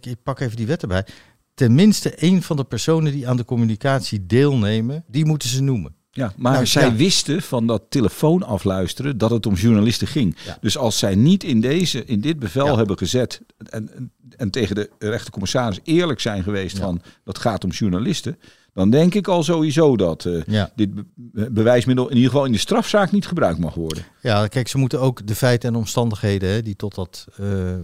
ik, 0.00 0.14
pak 0.22 0.40
even 0.40 0.56
die 0.56 0.66
wet 0.66 0.82
erbij, 0.82 1.06
tenminste 1.54 2.14
één 2.14 2.42
van 2.42 2.56
de 2.56 2.64
personen 2.64 3.12
die 3.12 3.28
aan 3.28 3.36
de 3.36 3.44
communicatie 3.44 4.26
deelnemen, 4.26 5.04
die 5.08 5.24
moeten 5.24 5.48
ze 5.48 5.62
noemen. 5.62 5.96
Ja, 6.10 6.32
maar 6.36 6.52
Nou, 6.52 6.66
zij 6.66 6.84
ja. 6.84 6.94
wisten 6.94 7.42
van 7.42 7.66
dat 7.66 7.82
telefoon 7.88 8.42
afluisteren 8.42 9.18
dat 9.18 9.30
het 9.30 9.46
om 9.46 9.54
journalisten 9.54 10.06
ging. 10.06 10.36
Ja. 10.44 10.58
Dus 10.60 10.76
als 10.76 10.98
zij 10.98 11.14
niet 11.14 11.44
in, 11.44 11.60
deze, 11.60 12.04
in 12.04 12.20
dit 12.20 12.38
bevel 12.38 12.66
Ja. 12.66 12.76
hebben 12.76 12.98
gezet 12.98 13.40
en, 13.56 13.94
en, 13.94 14.12
en 14.36 14.50
tegen 14.50 14.74
de 14.74 14.90
rechtercommissaris 14.98 15.80
eerlijk 15.84 16.20
zijn 16.20 16.42
geweest 16.42 16.78
van 16.78 17.02
dat 17.24 17.38
gaat 17.38 17.64
om 17.64 17.70
journalisten, 17.70 18.38
dan 18.72 18.90
denk 18.90 19.14
ik 19.14 19.28
al 19.28 19.42
sowieso 19.42 19.96
dat 19.96 20.24
eh, 20.24 20.42
Ja. 20.46 20.72
dit 20.76 20.90
be- 21.14 21.50
bewijsmiddel 21.50 22.08
in 22.08 22.14
ieder 22.16 22.30
geval 22.30 22.44
in 22.46 22.52
de 22.52 22.58
strafzaak 22.58 23.12
niet 23.12 23.26
gebruikt 23.26 23.58
mag 23.58 23.74
worden. 23.74 24.04
Ja, 24.22 24.46
kijk, 24.46 24.68
ze 24.68 24.78
moeten 24.78 25.00
ook 25.00 25.26
de 25.26 25.34
feiten 25.34 25.68
en 25.68 25.76
omstandigheden 25.76 26.48
hè, 26.50 26.62
die 26.62 26.76
tot, 26.76 26.94
dat, 26.94 27.26
eh, 27.36 27.74
eh, 27.74 27.80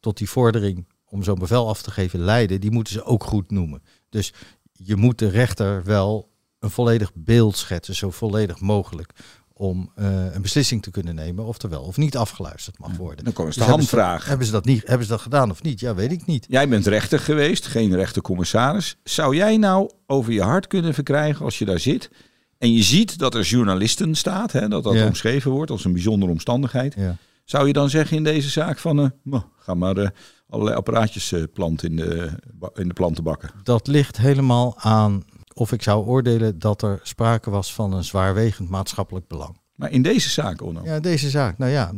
tot 0.00 0.18
die 0.18 0.28
vordering 0.30 0.86
om 1.04 1.22
zo'n 1.22 1.38
bevel 1.38 1.68
af 1.68 1.82
te 1.82 1.90
geven 1.90 2.20
leiden, 2.20 2.60
die 2.60 2.70
moeten 2.70 2.92
ze 2.92 3.04
ook 3.04 3.24
goed 3.24 3.50
noemen. 3.50 3.82
Dus 4.08 4.32
je 4.72 4.96
moet 4.96 5.18
de 5.18 5.28
rechter 5.28 5.84
wel 5.84 6.28
een 6.58 6.70
volledig 6.70 7.10
beeld 7.14 7.56
schetsen, 7.56 7.94
zo 7.94 8.10
volledig 8.10 8.60
mogelijk, 8.60 9.12
om 9.60 9.90
eh, 9.94 10.34
een 10.34 10.42
beslissing 10.42 10.82
te 10.82 10.90
kunnen 10.90 11.14
nemen 11.14 11.44
of 11.44 11.62
er 11.62 11.68
wel 11.68 11.82
of 11.82 11.96
niet 11.96 12.16
afgeluisterd 12.16 12.78
mag 12.78 12.96
worden. 12.96 13.24
Dan 13.24 13.32
komen 13.32 13.52
ze 13.52 13.58
Dus 13.58 13.66
de 13.68 13.72
hebben 13.74 13.88
ze- 13.88 13.96
hamvraag. 13.96 14.26
Hebben 14.26 14.46
ze, 14.46 14.52
dat 14.52 14.64
niet, 14.64 14.86
hebben 14.86 15.06
ze 15.06 15.12
dat 15.12 15.20
gedaan 15.20 15.50
of 15.50 15.62
niet? 15.62 15.80
Ja, 15.80 15.94
weet 15.94 16.12
ik 16.12 16.26
niet. 16.26 16.46
Jij 16.48 16.68
bent 16.68 16.86
rechter 16.86 17.18
geweest, 17.18 17.66
geen 17.66 17.94
rechtercommissaris. 17.94 18.96
Zou 19.04 19.36
jij 19.36 19.56
nou 19.56 19.90
over 20.06 20.32
je 20.32 20.42
hart 20.42 20.66
kunnen 20.66 20.94
verkrijgen 20.94 21.44
als 21.44 21.58
je 21.58 21.64
daar 21.64 21.78
zit 21.78 22.10
en 22.58 22.72
je 22.72 22.82
ziet 22.82 23.18
dat 23.18 23.34
er 23.34 23.42
journalisten 23.42 24.14
staat, 24.14 24.52
hè, 24.52 24.68
dat 24.68 24.84
dat 24.84 24.94
Ja. 24.94 25.06
omschreven 25.06 25.50
wordt 25.50 25.70
als 25.70 25.84
een 25.84 25.92
bijzondere 25.92 26.32
omstandigheid. 26.32 26.94
Ja. 26.96 27.16
Zou 27.44 27.66
je 27.66 27.72
dan 27.72 27.90
zeggen 27.90 28.16
in 28.16 28.24
deze 28.24 28.48
zaak 28.48 28.78
van, 28.78 29.00
eh, 29.00 29.06
nou, 29.22 29.42
ga 29.58 29.74
maar 29.74 29.96
eh, 29.96 30.08
allerlei 30.48 30.76
apparaatjes 30.76 31.32
eh, 31.32 31.42
planten 31.54 31.88
in 31.90 31.96
de, 31.96 32.30
in 32.74 32.88
de 32.88 32.94
plantenbakken? 32.94 33.50
Dat 33.62 33.86
ligt 33.86 34.16
helemaal 34.16 34.74
aan 34.78 35.22
of 35.54 35.72
ik 35.72 35.82
zou 35.82 36.06
oordelen 36.06 36.58
dat 36.58 36.82
er 36.82 37.00
sprake 37.02 37.50
was 37.50 37.74
van 37.74 37.92
een 37.92 38.04
zwaarwegend 38.04 38.68
maatschappelijk 38.68 39.26
belang. 39.26 39.60
Maar 39.74 39.90
in 39.90 40.02
deze 40.02 40.28
zaak, 40.30 40.62
Onno. 40.62 40.80
Ja, 40.84 41.00
deze 41.00 41.30
zaak. 41.30 41.58
Nou 41.58 41.70
ja, 41.70 41.92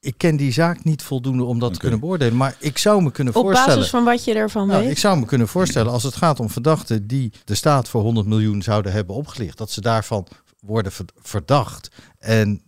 ik 0.00 0.14
ken 0.18 0.36
die 0.36 0.52
zaak 0.52 0.84
niet 0.84 1.02
voldoende 1.02 1.44
om 1.44 1.58
dat 1.58 1.72
te 1.72 1.78
kunnen 1.78 2.00
beoordelen. 2.00 2.36
Maar 2.36 2.56
ik 2.58 2.78
zou 2.78 3.02
me 3.02 3.10
kunnen 3.10 3.34
Op 3.34 3.42
voorstellen. 3.42 3.74
basis 3.74 3.90
van 3.90 4.04
wat 4.04 4.24
je 4.24 4.34
ervan 4.34 4.66
Nou, 4.66 4.82
weet. 4.82 4.90
ik 4.90 4.98
zou 4.98 5.18
me 5.18 5.26
kunnen 5.26 5.48
voorstellen 5.48 5.92
als 5.92 6.02
het 6.02 6.14
gaat 6.16 6.40
om 6.40 6.50
verdachten 6.50 7.06
die 7.06 7.32
de 7.44 7.54
staat 7.54 7.88
voor 7.88 8.02
100 8.02 8.26
miljoen 8.26 8.62
zouden 8.62 8.92
hebben 8.92 9.14
opgelicht, 9.14 9.58
dat 9.58 9.70
ze 9.70 9.80
daarvan 9.80 10.26
worden 10.60 10.92
ver- 10.92 11.04
verdacht. 11.16 11.88
En 12.18 12.62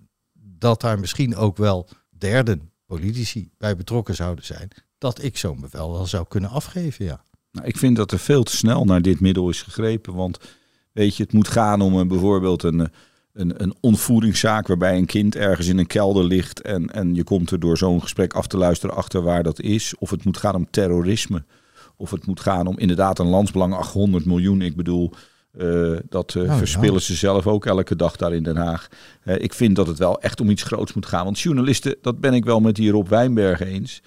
dat 0.59 0.81
daar 0.81 0.99
misschien 0.99 1.37
ook 1.37 1.57
wel 1.57 1.89
derden, 2.19 2.71
politici, 2.87 3.51
bij 3.59 3.77
betrokken 3.77 4.15
zouden 4.15 4.45
zijn. 4.45 4.69
Dat 4.99 5.23
ik 5.23 5.37
zo'n 5.39 5.61
bevel 5.61 5.93
wel 5.93 6.07
zou 6.07 6.25
kunnen 6.29 6.51
afgeven, 6.51 7.05
ja. 7.05 7.23
Nou, 7.53 7.67
ik 7.67 7.77
vind 7.77 7.97
dat 7.97 8.13
er 8.13 8.19
veel 8.19 8.43
te 8.43 8.57
snel 8.57 8.85
naar 8.85 9.03
dit 9.03 9.21
middel 9.21 9.49
is 9.49 9.63
gegrepen. 9.63 10.15
Want 10.15 10.39
weet 10.93 11.17
je, 11.17 11.23
het 11.23 11.33
moet 11.33 11.49
gaan 11.49 11.81
om 11.81 11.95
een, 11.95 12.09
bijvoorbeeld 12.09 12.63
een, 12.63 12.81
eh, 12.81 12.87
een, 13.33 13.63
een 13.63 13.75
ontvoeringszaak 13.81 14.67
waarbij 14.67 14.97
een 14.97 15.07
kind 15.07 15.37
ergens 15.37 15.67
in 15.67 15.79
een 15.79 15.87
kelder 15.87 16.25
ligt. 16.25 16.61
En, 16.61 16.91
en 16.91 17.15
je 17.15 17.25
komt 17.25 17.51
er 17.51 17.61
door 17.61 17.79
zo'n 17.79 18.03
gesprek 18.03 18.33
af 18.33 18.47
te 18.47 18.57
luisteren 18.57 18.97
achter 18.97 19.23
waar 19.23 19.43
dat 19.43 19.61
is. 19.61 19.95
Of 19.99 20.11
het 20.11 20.25
moet 20.25 20.37
gaan 20.37 20.55
om 20.55 20.71
terrorisme. 20.71 21.45
Of 21.97 22.11
het 22.11 22.27
moet 22.27 22.41
gaan 22.41 22.67
om 22.67 22.79
inderdaad 22.79 23.19
een 23.19 23.27
landsbelang 23.27 23.75
800 23.75 24.25
miljoen. 24.25 24.63
Ik 24.63 24.77
bedoel, 24.77 25.13
eh, 25.53 25.97
dat 26.09 26.35
eh, 26.35 26.45
ja. 26.45 26.57
verspillen 26.57 27.03
ze 27.03 27.15
zelf 27.15 27.47
ook 27.47 27.67
elke 27.67 27.97
dag 27.97 28.17
daar 28.17 28.35
in 28.35 28.43
Den 28.43 28.57
Haag. 28.57 28.89
Eh, 29.23 29.39
ik 29.39 29.55
vind 29.55 29.77
dat 29.77 29.87
het 29.87 29.99
wel 29.99 30.21
echt 30.21 30.41
om 30.41 30.51
iets 30.51 30.63
groots 30.63 30.93
moet 30.93 31.07
gaan. 31.07 31.25
Want 31.25 31.41
journalisten, 31.41 31.97
dat 32.03 32.21
ben 32.21 32.35
ik 32.35 32.45
wel 32.45 32.61
met 32.61 32.77
die 32.77 32.91
Rob 32.91 33.09
Wijnberg 33.09 33.61
eens 33.61 34.03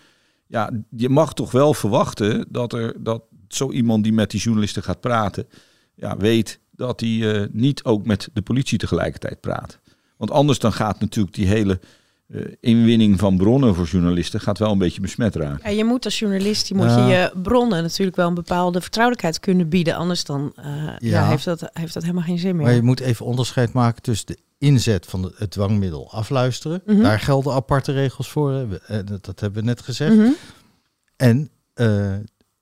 ja, 0.54 0.72
je 0.90 1.10
mag 1.10 1.34
toch 1.34 1.52
wel 1.52 1.74
verwachten 1.74 2.46
dat 2.50 2.74
er 2.74 3.04
dat 3.04 3.24
zo 3.56 3.72
iemand 3.72 4.04
die 4.04 4.14
met 4.14 4.32
die 4.32 4.40
journalisten 4.40 4.84
gaat 4.84 5.00
praten, 5.00 5.48
ja, 5.96 6.18
weet 6.18 6.60
dat 6.72 7.00
hij 7.00 7.42
eh, 7.42 7.48
niet 7.52 7.84
ook 7.84 8.06
met 8.06 8.30
de 8.34 8.42
politie 8.42 8.78
tegelijkertijd 8.78 9.40
praat. 9.40 9.80
Want 10.18 10.32
anders 10.32 10.60
dan 10.60 10.74
gaat 10.74 11.00
natuurlijk 11.00 11.36
die 11.36 11.48
hele 11.48 11.80
eh, 12.28 12.42
inwinning 12.60 13.20
van 13.20 13.38
bronnen 13.38 13.76
voor 13.76 13.86
journalisten 13.86 14.40
gaat 14.40 14.58
wel 14.58 14.72
een 14.72 14.78
beetje 14.78 15.02
besmet 15.02 15.36
raken. 15.36 15.70
Ja, 15.70 15.78
je 15.78 15.86
moet 15.86 16.06
als 16.06 16.20
journalist 16.20 16.68
die 16.68 16.78
moet 16.78 16.86
Ja. 16.86 17.08
je 17.08 17.14
je 17.14 17.42
bronnen 17.42 17.82
natuurlijk 17.82 18.18
wel 18.18 18.28
een 18.28 18.34
bepaalde 18.34 18.82
vertrouwelijkheid 18.82 19.40
kunnen 19.40 19.70
bieden. 19.70 19.96
Anders 19.96 20.24
dan 20.24 20.54
eh, 20.56 20.66
ja. 20.84 20.98
Ja. 21.00 21.28
heeft, 21.28 21.46
dat, 21.46 21.70
heeft 21.74 21.94
dat 21.94 22.04
helemaal 22.04 22.24
geen 22.24 22.40
zin 22.40 22.56
meer. 22.56 22.66
Maar 22.66 22.76
je 22.76 22.82
moet 22.82 23.00
even 23.00 23.26
onderscheid 23.26 23.74
maken 23.74 24.02
tussen 24.02 24.28
de 24.28 24.38
inzet 24.58 25.06
van 25.06 25.34
het 25.36 25.52
dwangmiddel 25.52 26.12
afluisteren. 26.12 26.82
Mhm. 26.86 27.02
Daar 27.02 27.20
gelden 27.20 27.54
aparte 27.54 27.92
regels 27.92 28.30
voor. 28.30 28.66
Dat, 29.22 29.40
hebben 29.40 29.62
we 29.62 29.68
net 29.68 29.82
gezegd. 29.82 30.16
Mhm. 30.16 30.32
En 31.16 31.50
eh, 31.74 32.14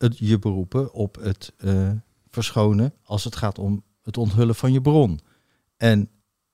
het, 0.02 0.18
je 0.18 0.40
beroepen 0.40 0.94
op 0.94 1.16
het 1.22 1.54
eh, 1.58 1.92
verschonen 2.30 2.94
als 3.04 3.24
het 3.24 3.36
gaat 3.36 3.60
om 3.60 3.84
het 4.02 4.18
onthullen 4.18 4.56
van 4.56 4.72
je 4.74 4.82
bron. 4.82 5.20
En 5.78 6.10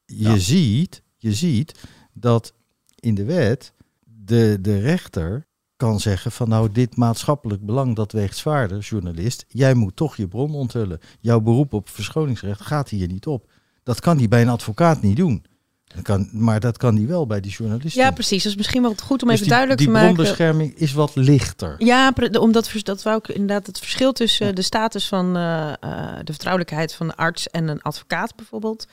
je, 0.06 0.30
Ja. 0.30 0.38
ziet, 0.38 1.04
je 1.18 1.34
ziet 1.34 1.80
dat 2.14 2.54
in 2.96 3.16
de 3.16 3.24
wet 3.26 3.74
de, 4.04 4.58
de 4.62 4.80
rechter 4.80 5.46
kan 5.76 6.00
zeggen 6.00 6.32
van 6.32 6.50
nou 6.50 6.72
dit 6.72 6.96
maatschappelijk 6.96 7.66
belang 7.66 7.96
dat 7.96 8.12
weegt 8.12 8.38
zwaarder, 8.38 8.80
journalist. 8.80 9.46
Jij 9.48 9.74
moet 9.74 9.96
toch 9.96 10.16
je 10.16 10.28
bron 10.28 10.54
onthullen. 10.56 11.00
Jouw 11.20 11.40
beroep 11.40 11.74
op 11.74 11.90
verschoningsrecht 11.90 12.62
gaat 12.62 12.90
hier 12.90 13.08
niet 13.08 13.28
op. 13.28 13.52
Dat 13.84 14.00
kan 14.00 14.18
die 14.18 14.28
bij 14.28 14.42
een 14.42 14.50
advocaat 14.50 15.02
niet 15.02 15.18
doen. 15.18 15.46
Dat 15.98 16.06
kan, 16.06 16.30
maar 16.32 16.60
dat 16.60 16.78
kan 16.78 16.96
die 16.96 17.08
wel 17.08 17.28
bij 17.28 17.40
die 17.42 17.52
journalist 17.52 17.96
Ja, 17.96 18.12
precies. 18.12 18.44
Dat 18.44 18.52
is 18.52 18.58
misschien 18.58 18.82
wel 18.82 18.94
goed 19.04 19.22
om 19.22 19.28
Dus 19.28 19.36
even 19.40 19.40
die, 19.40 19.48
duidelijk 19.48 19.80
die 19.80 19.88
te 19.88 19.94
maken. 19.94 20.14
bronbescherming 20.14 20.74
is 20.76 20.94
wat 20.94 21.16
lichter. 21.16 21.76
Ja, 21.78 22.12
de- 22.12 22.40
omdat 22.40 22.72
dat 22.84 23.04
wou 23.04 23.18
ik 23.18 23.28
inderdaad 23.28 23.66
het 23.68 23.80
verschil 23.80 24.12
tussen 24.14 24.56
de 24.56 24.62
status 24.62 25.08
van 25.08 25.36
eh, 25.38 25.68
eh, 25.70 25.76
de 26.24 26.32
vertrouwelijkheid 26.32 26.94
van 26.94 27.06
een 27.08 27.16
arts 27.16 27.48
en 27.50 27.68
een 27.68 27.82
advocaat 27.82 28.36
bijvoorbeeld. 28.36 28.88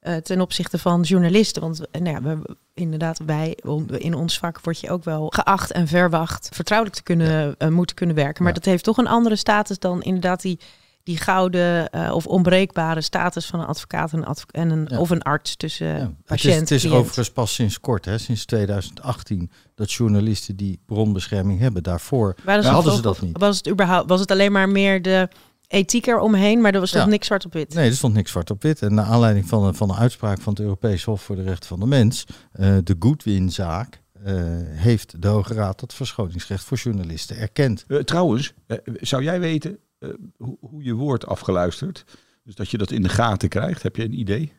eh, 0.00 0.16
ten 0.16 0.40
opzichte 0.40 0.78
van 0.78 1.00
journalisten. 1.02 1.62
Want 1.62 1.80
nou 1.92 2.04
ja, 2.10 2.22
we, 2.22 2.56
inderdaad, 2.74 3.18
wij 3.26 3.58
in 3.98 4.14
ons 4.14 4.38
vak 4.38 4.60
word 4.60 4.80
je 4.80 4.90
ook 4.90 5.04
wel 5.04 5.26
geacht 5.34 5.72
en 5.72 5.88
verwacht 5.88 6.48
vertrouwelijk 6.52 6.96
te 6.98 7.02
kunnen 7.02 7.56
moeten 7.68 7.96
kunnen 7.96 8.16
werken. 8.16 8.44
Maar 8.44 8.52
dat 8.54 8.64
heeft 8.64 8.84
toch 8.84 8.96
een 8.96 9.06
andere 9.06 9.36
status 9.36 9.78
dan 9.78 10.02
inderdaad 10.02 10.40
die, 10.42 10.58
die 11.06 11.16
gouden 11.18 11.90
eh, 11.90 12.12
of 12.14 12.26
onbreekbare 12.26 13.00
status 13.00 13.46
van 13.46 13.60
een 13.60 13.66
advocaat 13.66 14.12
en, 14.12 14.24
adv- 14.24 14.42
en 14.50 14.70
een, 14.70 14.86
Ja. 14.90 14.98
of 14.98 15.10
een 15.10 15.22
arts 15.22 15.56
tussen 15.56 15.86
Ja, 15.86 15.94
eh, 15.94 16.00
het 16.00 16.08
is, 16.08 16.24
patiënt 16.26 16.60
het 16.60 16.70
is 16.70 16.90
overigens 16.90 17.30
pas 17.32 17.54
sinds 17.54 17.80
kort, 17.80 18.04
hè, 18.04 18.18
sinds 18.18 18.44
2018, 18.44 19.50
dat 19.74 19.92
journalisten 19.92 20.56
die 20.56 20.80
bronbescherming 20.86 21.60
hebben. 21.60 21.82
Daarvoor 21.82 22.34
Waren 22.44 22.64
hadden 22.64 22.92
ze 22.94 23.02
dat 23.02 23.20
niet. 23.20 23.38
Was 23.38 23.56
het, 23.56 23.68
überhaupt, 23.68 24.08
was 24.08 24.20
het 24.20 24.30
alleen 24.30 24.52
maar 24.52 24.68
meer 24.68 25.02
de 25.02 25.28
ethiek 25.68 26.06
eromheen, 26.06 26.60
maar 26.60 26.74
er 26.74 26.80
was 26.80 26.90
toch 26.90 27.02
Ja. 27.02 27.08
niks 27.08 27.26
zwart 27.26 27.44
op 27.44 27.52
wit. 27.52 27.74
Nee, 27.74 27.88
er 27.88 27.96
stond 27.96 28.14
niks 28.14 28.30
zwart 28.30 28.50
op 28.50 28.62
wit. 28.62 28.82
En 28.82 28.94
naar 28.94 29.04
aanleiding 29.06 29.48
van, 29.48 29.64
een- 29.64 29.74
van 29.74 29.90
een 29.90 29.96
uitspraak 29.96 30.40
van 30.40 30.52
het 30.52 30.62
Europees 30.62 31.04
Hof 31.04 31.22
voor 31.22 31.36
de 31.36 31.42
Rechten 31.42 31.68
van 31.68 31.80
de 31.80 31.86
Mens, 31.86 32.26
eh, 32.52 32.76
de 32.84 32.96
Goodwin-zaak, 32.98 34.02
eh, 34.24 34.34
heeft 34.62 35.22
de 35.22 35.28
Hoge 35.28 35.54
Raad 35.54 35.80
dat 35.80 35.94
verschoningsrecht 35.94 36.64
voor 36.64 36.76
journalisten 36.76 37.36
erkend. 37.36 37.84
Trouwens, 38.04 38.52
zou 39.00 39.22
jij 39.22 39.40
weten 39.40 39.78
eh, 39.98 40.08
hoe, 40.36 40.56
hoe 40.60 40.82
je 40.84 40.94
wordt 40.94 41.26
afgeluisterd? 41.26 42.04
Dus 42.44 42.54
dat 42.54 42.70
je 42.70 42.78
dat 42.78 42.90
in 42.90 43.02
de 43.02 43.08
gaten 43.08 43.48
krijgt. 43.48 43.82
Heb 43.82 43.96
je 43.96 44.04
een 44.04 44.18
idee? 44.18 44.52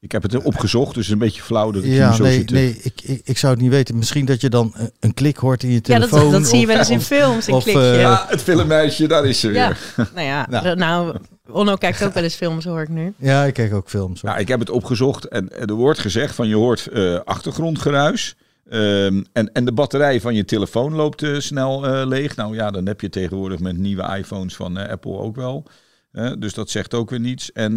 Ik 0.00 0.12
heb 0.12 0.22
het 0.22 0.42
opgezocht, 0.42 0.86
dus 0.94 0.96
het 0.96 1.04
is 1.06 1.10
een 1.10 1.18
beetje 1.26 1.42
flauw 1.42 1.70
dat 1.70 1.84
ik 1.84 1.90
Ja, 1.92 2.12
zo 2.12 2.22
nee, 2.22 2.32
zit. 2.38 2.46
te- 2.46 2.54
nee 2.54 2.78
ik, 2.82 3.02
ik, 3.02 3.20
ik 3.24 3.38
zou 3.38 3.52
het 3.52 3.62
niet 3.62 3.70
weten. 3.70 3.96
Misschien 3.96 4.24
dat 4.24 4.40
je 4.40 4.48
dan 4.50 4.74
een 5.00 5.14
klik 5.14 5.36
hoort 5.36 5.62
in 5.62 5.68
je 5.70 5.80
Ja, 5.82 5.98
dat, 5.98 6.08
telefoon. 6.08 6.32
dat 6.32 6.46
zie 6.46 6.60
je 6.60 6.66
wel 6.66 6.78
eens 6.78 6.90
in 6.90 7.00
films, 7.00 7.46
een 7.46 7.54
of, 7.54 7.62
klikje. 7.62 7.80
eh, 7.92 8.00
Ja, 8.00 8.24
het 8.28 8.42
filmmeisje, 8.42 9.06
daar 9.06 9.24
is 9.26 9.40
ze 9.40 9.46
weer. 9.48 9.56
Ja, 9.96 10.08
nou 10.14 10.26
ja, 10.26 10.46
Nou. 10.50 10.76
nou, 10.76 11.16
Onno 11.50 11.74
kijkt 11.76 12.04
ook 12.04 12.14
wel 12.14 12.22
eens 12.22 12.34
films, 12.34 12.64
hoor 12.64 12.80
ik 12.82 12.88
nu. 12.88 13.12
Ja, 13.16 13.44
ik 13.44 13.54
kijk 13.54 13.74
ook 13.74 13.88
films. 13.88 14.20
hoor. 14.20 14.30
Nou, 14.30 14.42
ik 14.42 14.48
heb 14.48 14.60
het 14.60 14.70
opgezocht 14.70 15.24
en 15.28 15.58
er 15.58 15.72
wordt 15.74 15.98
gezegd 15.98 16.34
van 16.34 16.48
je 16.48 16.54
hoort 16.54 16.86
eh, 16.86 17.18
achtergrondgeruis. 17.24 18.36
Ehm, 18.68 19.22
en, 19.32 19.52
en 19.52 19.64
de 19.64 19.72
batterij 19.72 20.20
van 20.20 20.34
je 20.34 20.44
telefoon 20.44 20.94
loopt 20.94 21.22
eh, 21.22 21.38
snel 21.38 21.86
eh, 21.86 22.06
leeg. 22.06 22.36
Nou 22.36 22.54
ja, 22.54 22.70
dan 22.70 22.86
heb 22.86 23.00
je 23.00 23.08
tegenwoordig 23.08 23.60
met 23.60 23.76
nieuwe 23.76 24.16
iPhones 24.18 24.56
van 24.56 24.78
eh, 24.78 24.90
Apple 24.90 25.18
ook 25.18 25.36
wel. 25.36 25.66
Dus 26.38 26.54
dat 26.54 26.70
zegt 26.70 26.94
ook 26.94 27.10
weer 27.10 27.20
niets. 27.20 27.52
En 27.52 27.74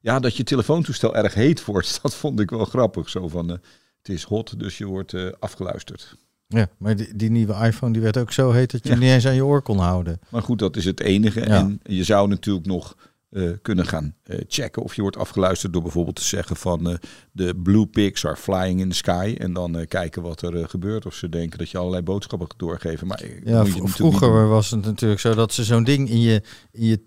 ja, 0.00 0.18
dat 0.18 0.36
je 0.36 0.42
telefoontoestel 0.42 1.16
erg 1.16 1.34
heet 1.34 1.64
wordt, 1.64 1.98
dat 2.02 2.14
vond 2.14 2.40
ik 2.40 2.50
wel 2.50 2.64
grappig. 2.64 3.08
Zo 3.08 3.28
van, 3.28 3.48
het 3.48 4.08
is 4.08 4.22
hot, 4.22 4.58
dus 4.58 4.78
je 4.78 4.86
wordt 4.86 5.14
afgeluisterd. 5.40 6.16
Ja, 6.46 6.68
maar 6.78 6.96
die, 6.96 7.16
die 7.16 7.30
nieuwe 7.30 7.54
iPhone 7.54 7.92
die 7.92 8.02
werd 8.02 8.16
ook 8.18 8.32
zo 8.32 8.50
heet 8.50 8.70
dat 8.70 8.84
je 8.84 8.88
Ja. 8.92 8.98
niet 8.98 9.08
eens 9.10 9.26
aan 9.26 9.34
je 9.34 9.44
oor 9.44 9.62
kon 9.62 9.78
houden. 9.78 10.20
Maar 10.28 10.42
goed, 10.42 10.58
dat 10.58 10.76
is 10.76 10.84
het 10.84 11.00
enige. 11.00 11.40
Ja. 11.40 11.46
En 11.46 11.80
je 11.82 12.04
zou 12.04 12.28
natuurlijk 12.28 12.66
nog 12.66 12.96
eh, 13.34 13.50
kunnen 13.62 13.86
gaan 13.86 14.14
eh, 14.22 14.38
checken 14.48 14.82
of 14.82 14.94
je 14.94 15.02
wordt 15.02 15.16
afgeluisterd 15.16 15.72
door 15.72 15.82
bijvoorbeeld 15.82 16.16
te 16.16 16.24
zeggen 16.24 16.56
van 16.56 16.88
eh, 16.90 16.94
de 17.32 17.54
blue 17.62 17.86
pigs 17.86 18.26
are 18.26 18.36
flying 18.36 18.80
in 18.80 18.88
the 18.88 18.96
sky. 18.96 19.34
En 19.38 19.52
dan 19.52 19.78
eh, 19.78 19.86
kijken 19.88 20.22
wat 20.22 20.42
er 20.42 20.68
gebeurt. 20.68 21.06
Of 21.06 21.14
ze 21.14 21.28
denken 21.28 21.58
dat 21.58 21.70
je 21.70 21.78
allerlei 21.78 22.02
boodschappen 22.02 22.48
gaat 22.50 22.58
doorgeven. 22.58 23.06
Maar 23.06 23.20
Ja, 23.24 23.28
moet 23.28 23.44
je 23.44 23.50
v- 23.52 23.54
natuurlijk 23.54 23.86
niet 23.86 23.94
vroeger 23.94 24.48
was 24.48 24.70
het 24.70 24.84
natuurlijk 24.84 25.20
zo 25.20 25.34
dat 25.34 25.52
ze 25.52 25.64
zo'n 25.64 25.84
ding 25.84 26.08
in 26.10 26.20
je, 26.20 26.42
in 26.72 26.86
je 26.86 27.00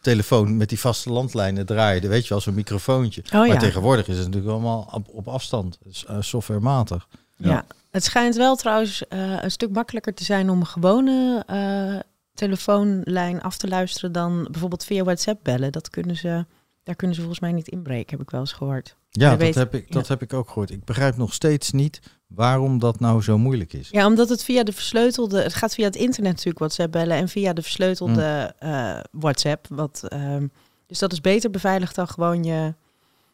telefoon 0.00 0.56
met 0.56 0.68
die 0.68 0.80
vaste 0.80 1.10
landlijnen 1.10 1.66
draaiden. 1.66 2.10
Weet 2.10 2.22
je 2.22 2.28
wel, 2.28 2.40
zo'n 2.40 2.54
microfoontje. 2.54 3.22
Oh 3.26 3.32
maar 3.32 3.46
ja. 3.48 3.56
tegenwoordig 3.56 4.08
is 4.08 4.16
het 4.16 4.24
natuurlijk 4.26 4.52
allemaal 4.52 4.88
op, 4.92 5.08
op 5.08 5.28
afstand. 5.28 5.78
Softwarematig. 6.20 7.06
Ja. 7.36 7.48
Ja. 7.50 7.64
Het 7.90 8.04
schijnt 8.04 8.36
wel 8.36 8.56
trouwens 8.56 9.08
eh, 9.08 9.42
een 9.42 9.50
stuk 9.50 9.70
makkelijker 9.70 10.14
te 10.14 10.24
zijn 10.24 10.50
om 10.50 10.60
een 10.60 10.66
gewone 10.66 11.42
eh, 11.46 12.00
telefoonlijn 12.34 13.42
af 13.42 13.56
te 13.56 13.68
luisteren 13.68 14.12
dan 14.12 14.48
bijvoorbeeld 14.50 14.84
via 14.84 15.04
WhatsApp 15.04 15.40
bellen. 15.44 15.72
Dat 15.72 15.90
kunnen 15.90 16.16
ze, 16.16 16.44
daar 16.82 16.94
kunnen 16.94 17.14
ze 17.16 17.22
volgens 17.22 17.42
mij 17.42 17.52
niet 17.52 17.68
inbreken, 17.68 18.10
heb 18.10 18.20
ik 18.26 18.30
wel 18.30 18.40
eens 18.40 18.52
gehoord. 18.52 18.96
Ja, 19.10 19.30
dat, 19.30 19.38
weet- 19.38 19.54
heb 19.54 19.74
ik, 19.74 19.92
dat 19.92 20.08
heb 20.08 20.22
ik 20.22 20.32
ook 20.32 20.48
gehoord. 20.48 20.70
Ik 20.70 20.84
begrijp 20.84 21.16
nog 21.16 21.32
steeds 21.34 21.70
niet 21.72 22.00
waarom 22.26 22.78
dat 22.78 23.00
nou 23.00 23.22
zo 23.22 23.38
moeilijk 23.38 23.72
is. 23.72 23.88
Ja, 23.90 24.06
omdat 24.06 24.28
het 24.28 24.44
via 24.44 24.62
de 24.62 24.72
versleutelde, 24.72 25.42
het 25.42 25.54
gaat 25.54 25.74
via 25.74 25.84
het 25.84 25.96
internet 25.96 26.30
natuurlijk 26.32 26.58
WhatsApp 26.58 26.92
bellen 26.92 27.16
en 27.16 27.28
via 27.28 27.52
de 27.52 27.62
versleutelde 27.62 28.54
eh, 28.58 28.98
WhatsApp. 29.10 29.66
Wat, 29.68 30.02
ehm, 30.08 30.46
dus 30.86 30.98
dat 30.98 31.12
is 31.12 31.20
beter 31.20 31.50
beveiligd 31.50 31.94
dan 31.94 32.08
gewoon 32.08 32.44
je, 32.44 32.74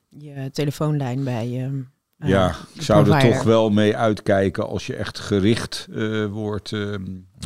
je 0.09 0.51
telefoonlijn 0.53 1.25
bij 1.25 1.49
je. 1.49 1.65
eh, 1.65 1.71
Ja, 2.21 2.49
de 2.49 2.55
ik 2.75 2.83
zou 2.83 3.11
er 3.11 3.21
toch 3.21 3.43
wel 3.43 3.71
mee 3.71 3.97
uitkijken 3.97 4.69
als 4.69 4.87
je 4.87 4.97
echt 4.97 5.19
gericht 5.19 5.89
eh, 5.95 6.27
wordt 6.27 6.73
eh, 6.73 6.95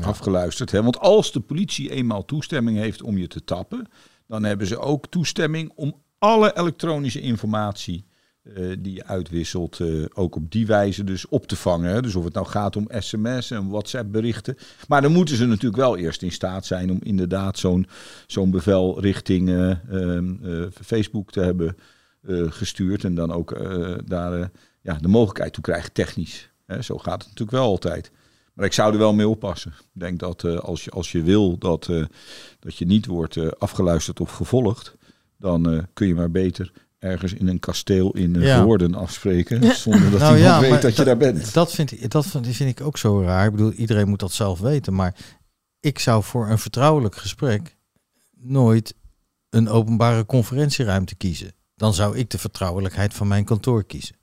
afgeluisterd. 0.02 0.70
Hè? 0.70 0.82
Want 0.82 0.98
als 0.98 1.32
de 1.32 1.40
politie 1.40 1.90
eenmaal 1.90 2.24
toestemming 2.24 2.78
heeft 2.78 3.02
om 3.02 3.18
je 3.18 3.26
te 3.26 3.44
tappen, 3.44 3.88
dan 4.26 4.44
hebben 4.44 4.66
ze 4.66 4.78
ook 4.78 5.06
toestemming 5.06 5.72
om 5.74 6.02
alle 6.18 6.56
elektronische 6.56 7.20
informatie 7.20 8.04
eh, 8.44 8.64
die 8.78 8.94
je 8.94 9.04
uitwisselt, 9.04 9.80
eh, 9.80 10.04
ook 10.14 10.36
op 10.36 10.50
die 10.50 10.66
wijze 10.66 11.04
dus 11.04 11.28
op 11.28 11.46
te 11.46 11.56
vangen. 11.56 11.90
Hè? 11.90 12.02
Dus 12.02 12.14
of 12.14 12.24
het 12.24 12.34
nou 12.34 12.46
gaat 12.46 12.76
om 12.76 12.88
sms 12.98 13.50
en 13.50 13.68
WhatsApp 13.68 14.12
berichten. 14.12 14.56
Maar 14.88 15.02
dan 15.02 15.12
moeten 15.12 15.36
ze 15.36 15.46
natuurlijk 15.46 15.76
wel 15.76 15.96
eerst 15.96 16.22
in 16.22 16.32
staat 16.32 16.66
zijn 16.66 16.90
om 16.90 16.98
inderdaad 17.02 17.58
zo'n 17.58 17.86
zo'n 18.26 18.50
bevel 18.50 19.00
richting 19.00 19.48
eh, 19.48 19.70
ehm, 19.70 20.34
eh, 20.42 20.66
Facebook 20.84 21.30
te 21.30 21.40
hebben 21.40 21.68
eh, 21.68 21.74
gestuurd. 22.26 23.04
En 23.04 23.14
dan 23.14 23.32
ook 23.32 23.52
eh, 23.52 23.94
daar 24.04 24.40
eh, 24.40 24.46
ja, 24.80 24.94
de 24.94 25.08
mogelijkheid 25.08 25.52
toe 25.52 25.62
krijgen, 25.62 25.92
technisch. 25.92 26.50
Hè? 26.66 26.82
Zo 26.82 26.98
gaat 26.98 27.18
het 27.18 27.28
natuurlijk 27.28 27.50
wel 27.58 27.66
altijd. 27.66 28.10
Maar 28.54 28.66
ik 28.66 28.72
zou 28.72 28.92
er 28.92 28.98
wel 28.98 29.14
mee 29.14 29.28
oppassen. 29.28 29.70
Ik 29.70 30.00
denk 30.00 30.18
dat 30.18 30.44
eh, 30.44 30.58
als, 30.58 30.84
je, 30.84 30.90
als 30.90 31.12
je 31.12 31.22
wil 31.22 31.58
dat, 31.58 31.88
eh, 31.88 32.04
dat 32.58 32.76
je 32.76 32.84
niet 32.84 33.06
wordt 33.06 33.36
eh, 33.36 33.48
afgeluisterd 33.58 34.20
of 34.20 34.30
gevolgd, 34.30 34.96
dan 35.38 35.70
eh, 35.70 35.82
kun 35.92 36.06
je 36.06 36.14
maar 36.14 36.30
beter 36.30 36.72
ergens 36.98 37.32
in 37.32 37.48
een 37.48 37.58
kasteel 37.58 38.10
in 38.10 38.36
eh 38.36 38.42
Ja. 38.42 38.64
Woorden 38.64 38.94
afspreken. 38.94 39.76
Zonder 39.76 40.10
dat 40.10 40.20
Nou 40.20 40.36
iemand 40.36 40.62
ja, 40.62 40.70
weet 40.70 40.82
dat 40.82 40.96
je 40.96 41.04
daar 41.04 41.16
bent. 41.16 41.54
Dat 41.54 41.72
vind, 41.72 41.92
ik, 41.92 42.10
dat 42.10 42.26
vind 42.26 42.46
vind 42.46 42.80
ik 42.80 42.86
ook 42.86 42.98
zo 42.98 43.22
raar. 43.22 43.46
Ik 43.46 43.50
bedoel, 43.50 43.72
iedereen 43.72 44.08
moet 44.08 44.20
dat 44.20 44.32
zelf 44.32 44.60
weten. 44.60 44.94
Maar 44.94 45.14
ik 45.80 45.98
zou 45.98 46.22
voor 46.22 46.48
een 46.48 46.58
vertrouwelijk 46.58 47.16
gesprek 47.16 47.76
nooit 48.36 48.94
een 49.50 49.68
openbare 49.68 50.26
conferentieruimte 50.26 51.14
kiezen. 51.14 51.52
Dan 51.74 51.94
zou 51.94 52.16
ik 52.16 52.30
de 52.30 52.38
vertrouwelijkheid 52.38 53.14
van 53.14 53.28
mijn 53.28 53.44
kantoor 53.44 53.84
kiezen. 53.84 54.16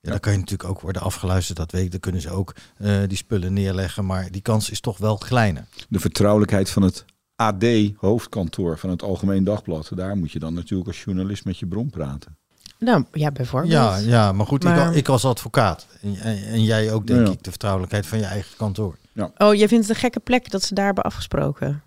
Ja, 0.00 0.10
dan 0.10 0.20
kan 0.20 0.32
je 0.32 0.38
natuurlijk 0.38 0.68
ook 0.68 0.80
worden 0.80 1.02
afgeluisterd, 1.02 1.58
dat 1.58 1.72
weet 1.72 1.84
ik. 1.84 1.90
Dan 1.90 2.00
kunnen 2.00 2.20
ze 2.20 2.30
ook 2.30 2.54
eh, 2.76 2.98
die 3.06 3.16
spullen 3.16 3.52
neerleggen. 3.52 4.06
Maar 4.06 4.30
die 4.30 4.42
kans 4.42 4.70
is 4.70 4.80
toch 4.80 4.98
wel 4.98 5.18
kleiner. 5.18 5.66
De 5.88 6.00
vertrouwelijkheid 6.00 6.70
van 6.70 6.82
het 6.82 7.04
AD-hoofdkantoor 7.36 8.78
van 8.78 8.90
het 8.90 9.02
Algemeen 9.02 9.44
Dagblad. 9.44 9.90
Daar 9.94 10.16
moet 10.16 10.32
je 10.32 10.38
dan 10.38 10.54
natuurlijk 10.54 10.88
als 10.88 11.02
journalist 11.02 11.44
met 11.44 11.58
je 11.58 11.66
bron 11.66 11.90
praten. 11.90 12.36
Nou 12.78 13.04
ja, 13.12 13.30
bijvoorbeeld. 13.30 13.72
Ja, 13.72 13.96
ja, 13.96 14.32
maar 14.32 14.46
goed, 14.46 14.62
Maar- 14.64 14.90
Ik, 14.90 14.96
ik 14.96 15.08
als 15.08 15.24
advocaat. 15.24 15.86
En, 16.02 16.16
en, 16.16 16.44
en 16.46 16.64
jij 16.64 16.92
ook, 16.92 17.06
denk 17.06 17.26
Ja. 17.26 17.32
ik, 17.32 17.42
de 17.42 17.50
vertrouwelijkheid 17.50 18.06
van 18.06 18.18
je 18.18 18.24
eigen 18.24 18.56
kantoor. 18.56 18.96
Oh, 19.38 19.54
jij 19.54 19.68
vindt 19.68 19.86
het 19.86 19.88
een 19.94 20.00
gekke 20.02 20.20
plek 20.20 20.50
dat 20.50 20.62
ze 20.62 20.74
daar 20.74 20.84
hebben 20.84 21.04
afgesproken? 21.04 21.82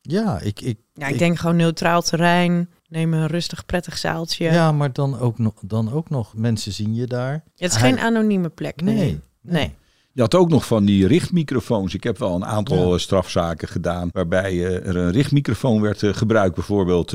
Ja, 0.00 0.40
ik, 0.40 0.60
ik, 0.60 0.78
Ja, 0.92 1.06
ik, 1.06 1.18
denk 1.18 1.38
gewoon 1.38 1.56
neutraal 1.56 2.02
terrein. 2.02 2.70
Neem 2.88 3.14
een 3.14 3.26
rustig, 3.26 3.66
prettig 3.66 3.98
zaaltje. 3.98 4.44
Ja, 4.44 4.72
maar 4.72 4.92
dan 4.92 5.18
ook, 5.18 5.38
nog, 5.38 5.54
dan 5.62 5.92
ook 5.92 6.10
nog, 6.10 6.34
mensen 6.34 6.72
zien 6.72 6.94
je 6.94 7.06
daar. 7.06 7.32
Het 7.32 7.72
is 7.72 7.76
Hij- 7.76 7.90
geen 7.90 8.00
anonieme 8.00 8.48
plek. 8.48 8.80
Nee. 8.80 8.94
Nee. 8.94 9.20
Nee. 9.42 9.74
Je 10.12 10.20
had 10.20 10.34
ook 10.34 10.48
nog 10.48 10.66
van 10.66 10.84
die 10.84 11.06
richtmicrofoons. 11.06 11.94
Ik 11.94 12.02
heb 12.04 12.18
wel 12.18 12.34
een 12.34 12.44
aantal 12.44 12.86
Ja. 12.88 12.92
eh, 12.92 12.98
strafzaken 12.98 13.68
gedaan 13.68 14.08
waarbij 14.12 14.50
eh, 14.66 14.86
er 14.86 14.96
een 14.96 15.10
richtmicrofoon 15.10 15.80
werd 15.80 16.02
eh, 16.02 16.14
gebruikt. 16.14 16.54
Bijvoorbeeld 16.54 17.14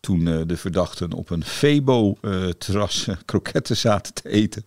toen 0.00 0.24
de 0.46 0.56
verdachten 0.56 1.12
op 1.12 1.30
een 1.30 1.44
Febo-terras 1.44 3.08
kroketten 3.24 3.76
zaten 3.76 4.14
te 4.14 4.28
eten. 4.28 4.64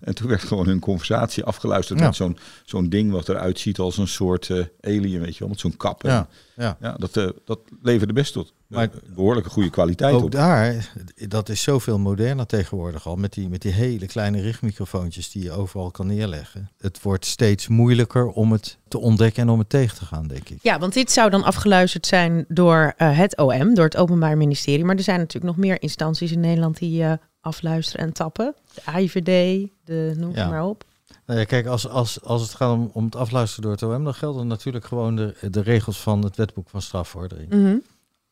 En 0.00 0.14
toen 0.14 0.28
werd 0.28 0.42
gewoon 0.42 0.66
hun 0.66 0.80
conversatie 0.80 1.44
afgeluisterd 1.44 1.98
Ja. 1.98 2.04
met 2.06 2.14
zo'n 2.16 2.38
zo'n 2.64 2.88
ding 2.88 3.10
wat 3.10 3.28
eruit 3.28 3.58
ziet 3.58 3.78
als 3.78 3.98
een 3.98 4.08
soort 4.08 4.50
alien, 4.80 5.20
weet 5.20 5.32
je 5.32 5.38
wel, 5.38 5.48
met 5.48 5.60
zo'n 5.60 5.76
kap. 5.76 6.02
Ja, 6.02 6.28
ja. 6.56 6.76
ja, 6.80 6.92
dat, 6.98 7.34
dat 7.44 7.58
leverde 7.82 8.12
best 8.12 8.32
tot 8.32 8.52
Maar- 8.68 8.90
behoorlijke 9.14 9.50
goede 9.50 9.70
kwaliteit 9.70 10.14
Ook 10.14 10.22
op. 10.24 10.30
daar, 10.30 10.92
dat 11.28 11.48
is 11.48 11.62
zoveel 11.62 11.98
moderner 11.98 12.46
tegenwoordig 12.46 13.06
al. 13.06 13.16
Met 13.16 13.32
die, 13.32 13.48
met 13.48 13.62
die 13.62 13.72
hele 13.72 14.06
kleine 14.06 14.40
richtmicrofoontjes 14.40 15.30
die 15.30 15.42
je 15.42 15.52
overal 15.52 15.90
kan 15.90 16.06
neerleggen. 16.06 16.70
Het 16.78 17.02
wordt 17.02 17.24
steeds 17.26 17.68
moeilijker 17.68 18.26
om 18.26 18.52
het 18.52 18.78
te 18.88 18.98
ontdekken 18.98 19.42
en 19.42 19.48
om 19.48 19.58
het 19.58 19.68
tegen 19.68 19.96
te 19.96 20.04
gaan, 20.04 20.26
denk 20.26 20.48
ik. 20.48 20.58
Ja, 20.62 20.78
want 20.78 20.92
dit 20.92 21.12
zou 21.12 21.30
dan 21.30 21.44
afgeluisterd 21.44 22.06
zijn 22.06 22.44
door 22.48 22.92
eh, 22.96 23.18
het 23.18 23.36
OM, 23.36 23.74
door 23.74 23.84
het 23.84 23.96
Openbaar 23.96 24.36
Ministerie. 24.36 24.84
Maar 24.84 24.96
er 24.96 25.02
zijn 25.02 25.18
natuurlijk 25.18 25.56
nog 25.56 25.64
meer 25.64 25.82
instanties 25.82 26.32
in 26.32 26.40
Nederland 26.40 26.78
die 26.78 27.02
eh, 27.04 27.12
afluisteren 27.40 28.06
en 28.06 28.12
tappen. 28.12 28.54
De 28.74 28.82
AIVD, 28.84 29.68
de 29.84 30.14
noem 30.16 30.34
Ja. 30.34 30.48
maar 30.48 30.64
op. 30.64 30.84
Nou 31.26 31.38
ja, 31.38 31.44
kijk, 31.44 31.66
als, 31.66 31.88
als, 31.88 32.22
als 32.22 32.42
het 32.42 32.54
gaat 32.54 32.72
om, 32.72 32.90
om 32.92 33.04
het 33.04 33.16
afluisteren 33.16 33.62
door 33.62 33.72
het 33.72 33.82
OM, 33.98 34.04
dan 34.04 34.14
gelden 34.14 34.46
natuurlijk 34.46 34.84
gewoon 34.84 35.16
de, 35.16 35.34
de 35.50 35.60
regels 35.60 36.00
van 36.00 36.24
het 36.24 36.36
wetboek 36.36 36.68
van 36.68 36.82
strafvordering. 36.82 37.50
Mhm. 37.50 37.76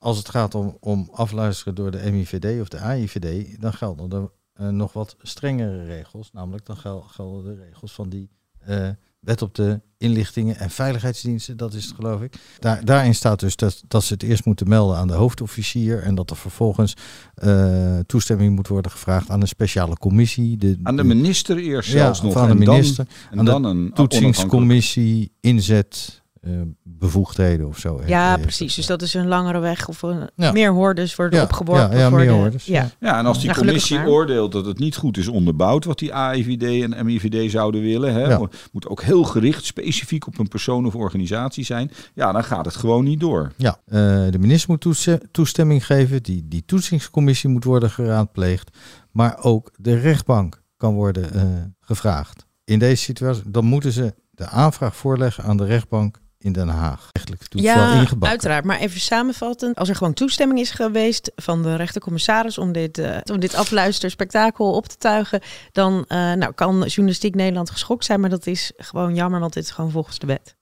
Als 0.04 0.18
het 0.18 0.28
gaat 0.28 0.54
om, 0.54 0.76
om 0.80 1.08
afluisteren 1.12 1.74
door 1.74 1.90
de 1.90 2.10
MIVD 2.12 2.60
of 2.60 2.68
de 2.68 2.78
AIVD, 2.78 3.60
dan 3.60 3.72
gelden 3.72 4.10
er 4.12 4.30
eh, 4.52 4.68
nog 4.68 4.92
wat 4.92 5.16
strengere 5.22 5.84
regels. 5.84 6.30
Namelijk 6.32 6.66
dan 6.66 6.76
gel- 6.76 7.00
gelden 7.08 7.44
de 7.44 7.62
regels 7.64 7.92
van 7.92 8.08
die 8.08 8.30
eh, 8.58 8.88
wet 9.20 9.42
op 9.42 9.54
de 9.54 9.80
inlichtingen 9.98 10.56
en 10.56 10.70
veiligheidsdiensten, 10.70 11.56
dat 11.56 11.74
is 11.74 11.84
het 11.84 11.94
geloof 11.94 12.20
ik. 12.22 12.34
Daar, 12.58 12.84
daarin 12.84 13.14
staat 13.14 13.40
dus 13.40 13.56
dat, 13.56 13.82
dat 13.88 14.04
ze 14.04 14.12
het 14.12 14.22
eerst 14.22 14.44
moeten 14.44 14.68
melden 14.68 14.96
aan 14.96 15.06
de 15.06 15.14
hoofdofficier 15.14 16.02
en 16.02 16.14
dat 16.14 16.30
er 16.30 16.36
vervolgens 16.36 16.94
eh, 17.34 17.98
toestemming 17.98 18.54
moet 18.54 18.68
worden 18.68 18.90
gevraagd 18.90 19.30
aan 19.30 19.40
een 19.40 19.48
speciale 19.48 19.96
commissie. 19.96 20.56
De, 20.56 20.78
Aan 20.82 20.96
de 20.96 21.04
minister 21.04 21.58
eerst 21.58 21.90
zelfs 21.90 22.22
nog. 22.22 22.36
aan 22.36 22.46
de 22.46 22.52
en 22.52 22.58
dan- 22.64 22.74
minister. 22.74 23.06
en 23.30 23.38
aan 23.38 23.44
dan, 23.44 23.62
de 23.62 23.68
een 23.68 23.92
toetsingscommissie, 23.92 25.32
inzet, 25.40 26.22
eh, 26.44 26.50
bevoegdheden 26.82 27.66
of 27.66 27.78
zo. 27.78 28.00
Ja, 28.06 28.28
heeft 28.30 28.40
precies. 28.42 28.74
Dus 28.74 28.86
dat 28.86 29.02
is 29.02 29.14
een 29.14 29.26
langere 29.28 29.58
weg 29.58 29.88
of 29.88 30.02
een, 30.02 30.28
Ja. 30.36 30.52
meer 30.52 30.72
hordes 30.72 31.14
worden 31.16 31.38
Ja, 31.38 31.44
opgeworpen. 31.44 31.90
ja, 31.90 31.98
ja, 31.98 32.08
voor 32.08 32.18
meer 32.18 32.26
de- 32.26 32.32
hordes, 32.32 32.64
Ja. 32.64 32.88
ja. 33.00 33.18
En 33.18 33.26
als 33.26 33.38
die 33.38 33.46
Ja, 33.46 33.52
gelukkig 33.52 33.56
commissie 33.82 33.96
maar. 33.96 34.06
oordeelt 34.08 34.52
dat 34.52 34.66
het 34.66 34.78
niet 34.78 34.96
goed 34.96 35.16
is 35.16 35.28
onderbouwd 35.28 35.84
wat 35.84 35.98
die 35.98 36.14
AIVD 36.14 36.82
en 36.82 37.04
MIVD 37.04 37.50
zouden 37.50 37.80
willen, 37.82 38.12
hè, 38.12 38.20
Ja. 38.28 38.48
moet 38.72 38.88
ook 38.88 39.02
heel 39.02 39.22
gericht 39.24 39.64
specifiek 39.64 40.26
op 40.26 40.38
een 40.38 40.48
persoon 40.48 40.86
of 40.86 40.94
organisatie 40.94 41.64
zijn, 41.64 41.90
ja, 42.14 42.32
dan 42.32 42.44
gaat 42.44 42.64
het 42.64 42.76
gewoon 42.76 43.04
niet 43.04 43.20
door. 43.20 43.52
Ja, 43.56 43.76
eh, 43.86 43.94
de 44.30 44.38
minister 44.38 44.70
moet 44.70 45.08
toestemming 45.30 45.86
geven. 45.86 46.22
Die, 46.22 46.48
die 46.48 46.64
toetsingscommissie 46.64 47.50
moet 47.50 47.64
worden 47.64 47.90
geraadpleegd. 47.90 48.76
Maar 49.10 49.38
ook 49.42 49.70
de 49.76 49.98
rechtbank 49.98 50.62
kan 50.76 50.94
worden 50.94 51.32
eh, 51.34 51.42
gevraagd. 51.80 52.46
In 52.64 52.78
deze 52.78 53.02
situatie, 53.02 53.42
dan 53.50 53.64
moeten 53.64 53.92
ze 53.92 54.14
de 54.30 54.46
aanvraag 54.46 54.96
voorleggen 54.96 55.44
aan 55.44 55.56
de 55.56 55.64
rechtbank 55.64 56.18
in 56.44 56.52
Den 56.52 56.68
Haag. 56.68 57.08
Eigenlijk 57.12 57.46
Ja, 57.48 57.92
ingebakken. 57.92 58.28
uiteraard. 58.28 58.64
Maar 58.64 58.78
even 58.78 59.00
samenvattend. 59.00 59.76
Als 59.76 59.88
er 59.88 59.96
gewoon 59.96 60.12
toestemming 60.12 60.60
is 60.60 60.70
geweest 60.70 61.32
van 61.36 61.62
de 61.62 61.76
rechtercommissaris 61.76 62.58
om 62.58 62.72
dit, 62.72 62.98
eh 62.98 63.16
om 63.32 63.40
dit 63.40 63.54
afluisterspektakel 63.54 64.72
op 64.72 64.86
te 64.86 64.96
tuigen, 64.96 65.40
dan 65.72 66.04
eh, 66.08 66.18
nou, 66.32 66.52
kan 66.52 66.82
Journalistiek 66.86 67.34
Nederland 67.34 67.70
geschokt 67.70 68.04
zijn. 68.04 68.20
Maar 68.20 68.30
dat 68.30 68.46
is 68.46 68.72
gewoon 68.76 69.14
jammer, 69.14 69.40
want 69.40 69.52
dit 69.52 69.64
is 69.64 69.70
gewoon 69.70 69.90
volgens 69.90 70.18
de 70.18 70.26
wet. 70.26 70.56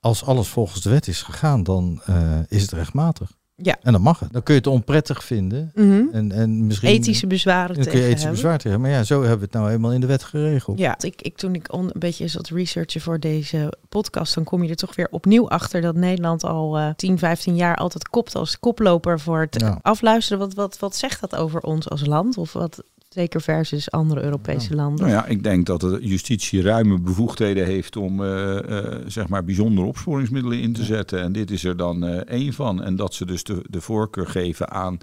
Als 0.00 0.24
alles 0.24 0.48
volgens 0.48 0.82
de 0.82 0.90
wet 0.90 1.08
is 1.08 1.22
gegaan, 1.22 1.62
dan 1.62 2.02
eh, 2.06 2.38
is 2.48 2.62
het 2.62 2.72
rechtmatig. 2.72 3.30
Ja. 3.62 3.76
En 3.82 3.92
dan 3.92 4.02
mag 4.02 4.18
het. 4.18 4.32
Dan 4.32 4.42
kun 4.42 4.54
je 4.54 4.60
het 4.60 4.68
onprettig 4.68 5.24
vinden. 5.24 5.70
Mhm. 5.74 6.02
En, 6.12 6.32
en 6.32 6.66
misschien 6.66 6.88
Ethische 6.88 7.26
bezwaren 7.26 7.74
dan 7.74 7.84
kun 7.84 7.84
je 7.84 7.90
tegen 7.90 8.08
ethische 8.08 8.30
bezwaar 8.30 8.58
tegen. 8.58 8.80
Maar 8.80 8.90
ja, 8.90 9.02
zo 9.02 9.20
hebben 9.20 9.38
we 9.38 9.44
het 9.44 9.54
nou 9.54 9.70
eenmaal 9.70 9.92
in 9.92 10.00
de 10.00 10.06
wet 10.06 10.24
geregeld. 10.24 10.78
Ja, 10.78 10.96
ik, 11.00 11.22
ik, 11.22 11.36
toen 11.36 11.54
ik 11.54 11.72
on, 11.72 11.84
een 11.84 12.00
beetje 12.00 12.28
zat 12.28 12.48
researchen 12.48 13.00
voor 13.00 13.20
deze 13.20 13.72
podcast, 13.88 14.34
dan 14.34 14.44
kom 14.44 14.62
je 14.62 14.70
er 14.70 14.76
toch 14.76 14.94
weer 14.94 15.08
opnieuw 15.10 15.48
achter 15.48 15.80
dat 15.80 15.94
Nederland 15.94 16.44
al 16.44 16.78
eh 16.78 16.88
10, 16.96 17.18
15 17.18 17.56
jaar 17.56 17.76
altijd 17.76 18.08
kopt 18.08 18.34
als 18.34 18.58
koploper 18.58 19.20
voor 19.20 19.40
het 19.40 19.60
Ja. 19.60 19.78
afluisteren. 19.82 20.38
Wat, 20.38 20.54
wat, 20.54 20.78
wat 20.78 20.96
zegt 20.96 21.20
dat 21.20 21.36
over 21.36 21.60
ons 21.60 21.88
als 21.88 22.06
land? 22.06 22.38
Of 22.38 22.52
wat 22.52 22.82
zeker 23.14 23.40
versus 23.40 23.90
andere 23.90 24.22
Europese 24.22 24.74
landen? 24.74 25.06
Nou 25.06 25.16
ja, 25.16 25.26
ik 25.26 25.42
denk 25.42 25.66
dat 25.66 25.80
de 25.80 25.98
justitie 26.00 26.62
ruime 26.62 26.98
bevoegdheden 27.00 27.66
heeft 27.66 27.96
om 27.96 28.24
eh, 28.24 28.78
eh, 28.78 29.00
zeg 29.06 29.28
maar 29.28 29.44
bijzondere 29.44 29.86
opsporingsmiddelen 29.86 30.60
in 30.60 30.72
te 30.72 30.84
zetten. 30.84 31.20
En 31.22 31.32
dit 31.32 31.50
is 31.50 31.64
er 31.64 31.76
dan 31.76 32.04
eh, 32.04 32.16
één 32.16 32.52
van. 32.52 32.82
En 32.82 32.96
dat 32.96 33.14
ze 33.14 33.26
dus 33.26 33.44
de, 33.44 33.64
de 33.68 33.80
voorkeur 33.80 34.26
geven 34.26 34.70
aan 34.70 34.98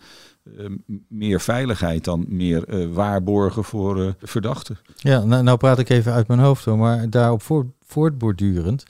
eh, 0.58 0.65
meer 1.08 1.41
veiligheid 1.41 2.04
dan 2.04 2.26
meer 2.28 2.63
eh, 2.63 2.88
waarborgen 2.93 3.63
voor 3.63 4.02
eh, 4.02 4.10
verdachten. 4.20 4.78
Ja, 4.96 5.24
nou, 5.24 5.43
nou 5.43 5.58
praat 5.58 5.80
ik 5.80 5.89
even 5.89 6.13
uit 6.13 6.28
mijn 6.28 6.39
hoofd 6.39 6.65
hoor, 6.65 6.78
maar 6.78 7.10
daarop 7.10 7.41
voort, 7.41 7.67
voortbordurend 7.86 8.86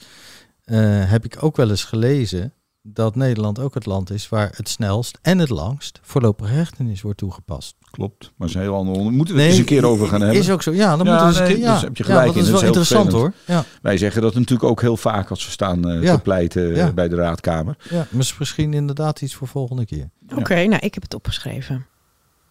eh, 0.64 1.10
heb 1.10 1.24
ik 1.24 1.36
ook 1.40 1.56
wel 1.56 1.70
eens 1.70 1.84
gelezen 1.84 2.52
dat 2.92 3.14
Nederland 3.16 3.58
ook 3.58 3.74
het 3.74 3.86
land 3.86 4.10
is 4.10 4.28
waar 4.28 4.52
het 4.56 4.68
snelst 4.68 5.18
en 5.22 5.38
het 5.38 5.48
langst 5.48 5.98
voorlopige 6.02 6.52
hechtenis 6.52 7.02
wordt 7.02 7.18
toegepast. 7.18 7.76
Klopt, 7.90 8.20
maar 8.20 8.32
dat 8.38 8.48
is 8.48 8.54
een 8.54 8.60
heel 8.60 8.74
ander 8.74 8.88
onderwerp. 8.92 9.16
Moeten 9.16 9.34
we 9.34 9.40
het 9.40 9.50
eens 9.50 9.58
een 9.58 9.64
keer 9.64 9.84
over 9.86 10.06
gaan 10.08 10.20
hebben. 10.20 10.38
Is 10.38 10.50
ook 10.50 10.62
zo, 10.62 10.72
ja, 10.72 10.96
dan 10.96 11.06
Ja, 11.06 11.12
moeten 11.12 11.20
we 11.20 11.32
eens 11.32 11.38
een 11.38 11.54
keer, 11.56 11.64
ja, 11.64 11.72
dus 11.72 11.82
heb 11.82 11.96
je 11.96 12.04
ja, 12.06 12.08
gelijk 12.08 12.28
in, 12.28 12.34
dat 12.34 12.44
is 12.44 12.50
dat 12.50 12.60
wel 12.60 12.70
is 12.70 12.76
interessant 12.76 13.12
hoor. 13.12 13.32
Ja, 13.44 13.64
Wij 13.82 13.98
zeggen 13.98 14.22
dat 14.22 14.34
natuurlijk 14.34 14.70
ook 14.70 14.80
heel 14.80 14.96
vaak 14.96 15.30
als 15.30 15.44
we 15.44 15.50
staan 15.50 15.88
eh, 15.90 16.02
Ja. 16.02 16.14
te 16.16 16.22
pleiten 16.22 16.74
eh, 16.74 16.88
bij 16.92 17.08
de 17.08 17.16
raadkamer. 17.16 17.76
ja, 17.90 18.06
maar 18.10 18.20
is 18.20 18.38
misschien 18.38 18.72
inderdaad 18.74 19.20
iets 19.20 19.34
voor 19.34 19.48
volgende 19.48 19.86
keer. 19.86 20.10
Oké, 20.36 20.54
nou 20.54 20.76
ik 20.86 20.94
heb 20.94 21.02
het 21.02 21.14
opgeschreven. 21.14 21.86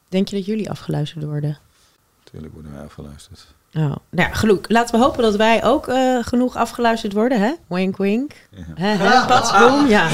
Denk 0.10 0.28
je 0.28 0.36
dat 0.36 0.46
jullie 0.46 0.70
afgeluisterd 0.70 1.24
worden? 1.24 1.58
Natuurlijk 2.24 2.54
worden 2.54 2.72
wij 2.74 2.84
afgeluisterd. 2.84 3.56
Oh, 3.78 3.84
nou 3.84 3.96
ja, 4.12 4.28
geluk. 4.32 4.66
Laten 4.68 4.96
we 5.00 5.06
hopen 5.06 5.24
dat 5.24 5.36
wij 5.36 5.64
ook 5.64 5.88
eh, 5.88 6.18
genoeg 6.22 6.56
afgeluisterd 6.56 7.14
worden, 7.14 7.40
hè? 7.40 7.52
Wink, 7.68 7.98
wink. 7.98 8.32
Hè, 8.76 8.88
hè? 8.88 9.26
Pats, 9.26 9.52
boom, 9.60 9.88
ja. 9.98 10.08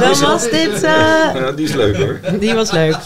Dan 0.00 0.20
was 0.20 0.50
dit... 0.50 0.82
eh, 0.82 0.90
Ja, 1.34 1.52
die 1.52 1.64
is 1.64 1.72
leuk 1.74 1.96
hoor. 1.96 2.20
Die 2.38 2.54
was 2.54 2.70
leuk. 2.70 2.96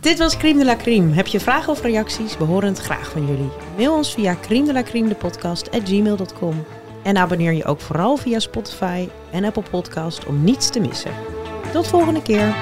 Dit 0.00 0.18
was 0.18 0.36
Crime 0.36 0.58
de 0.58 0.64
la 0.64 0.76
Crime. 0.76 1.14
Heb 1.14 1.26
je 1.26 1.40
vragen 1.40 1.72
of 1.72 1.82
reacties? 1.82 2.36
We 2.36 2.44
horen 2.44 2.68
het 2.68 2.78
graag 2.78 3.10
van 3.10 3.26
jullie. 3.26 3.50
Mail 3.76 3.94
ons 3.94 4.12
via 4.14 4.36
crime 4.40 4.66
de 4.66 4.72
la 4.72 4.82
crime 4.82 5.08
de 5.08 5.14
podcast 5.14 5.70
at 5.70 5.80
gmail.com. 5.84 6.64
En 7.02 7.16
abonneer 7.16 7.52
je 7.52 7.64
ook 7.64 7.80
vooral 7.80 8.16
via 8.16 8.38
Spotify 8.38 9.08
en 9.30 9.44
Apple 9.44 9.62
Podcast 9.70 10.26
om 10.26 10.44
niets 10.44 10.70
te 10.70 10.80
missen. 10.80 11.10
Tot 11.72 11.86
volgende 11.88 12.22
keer. 12.22 12.54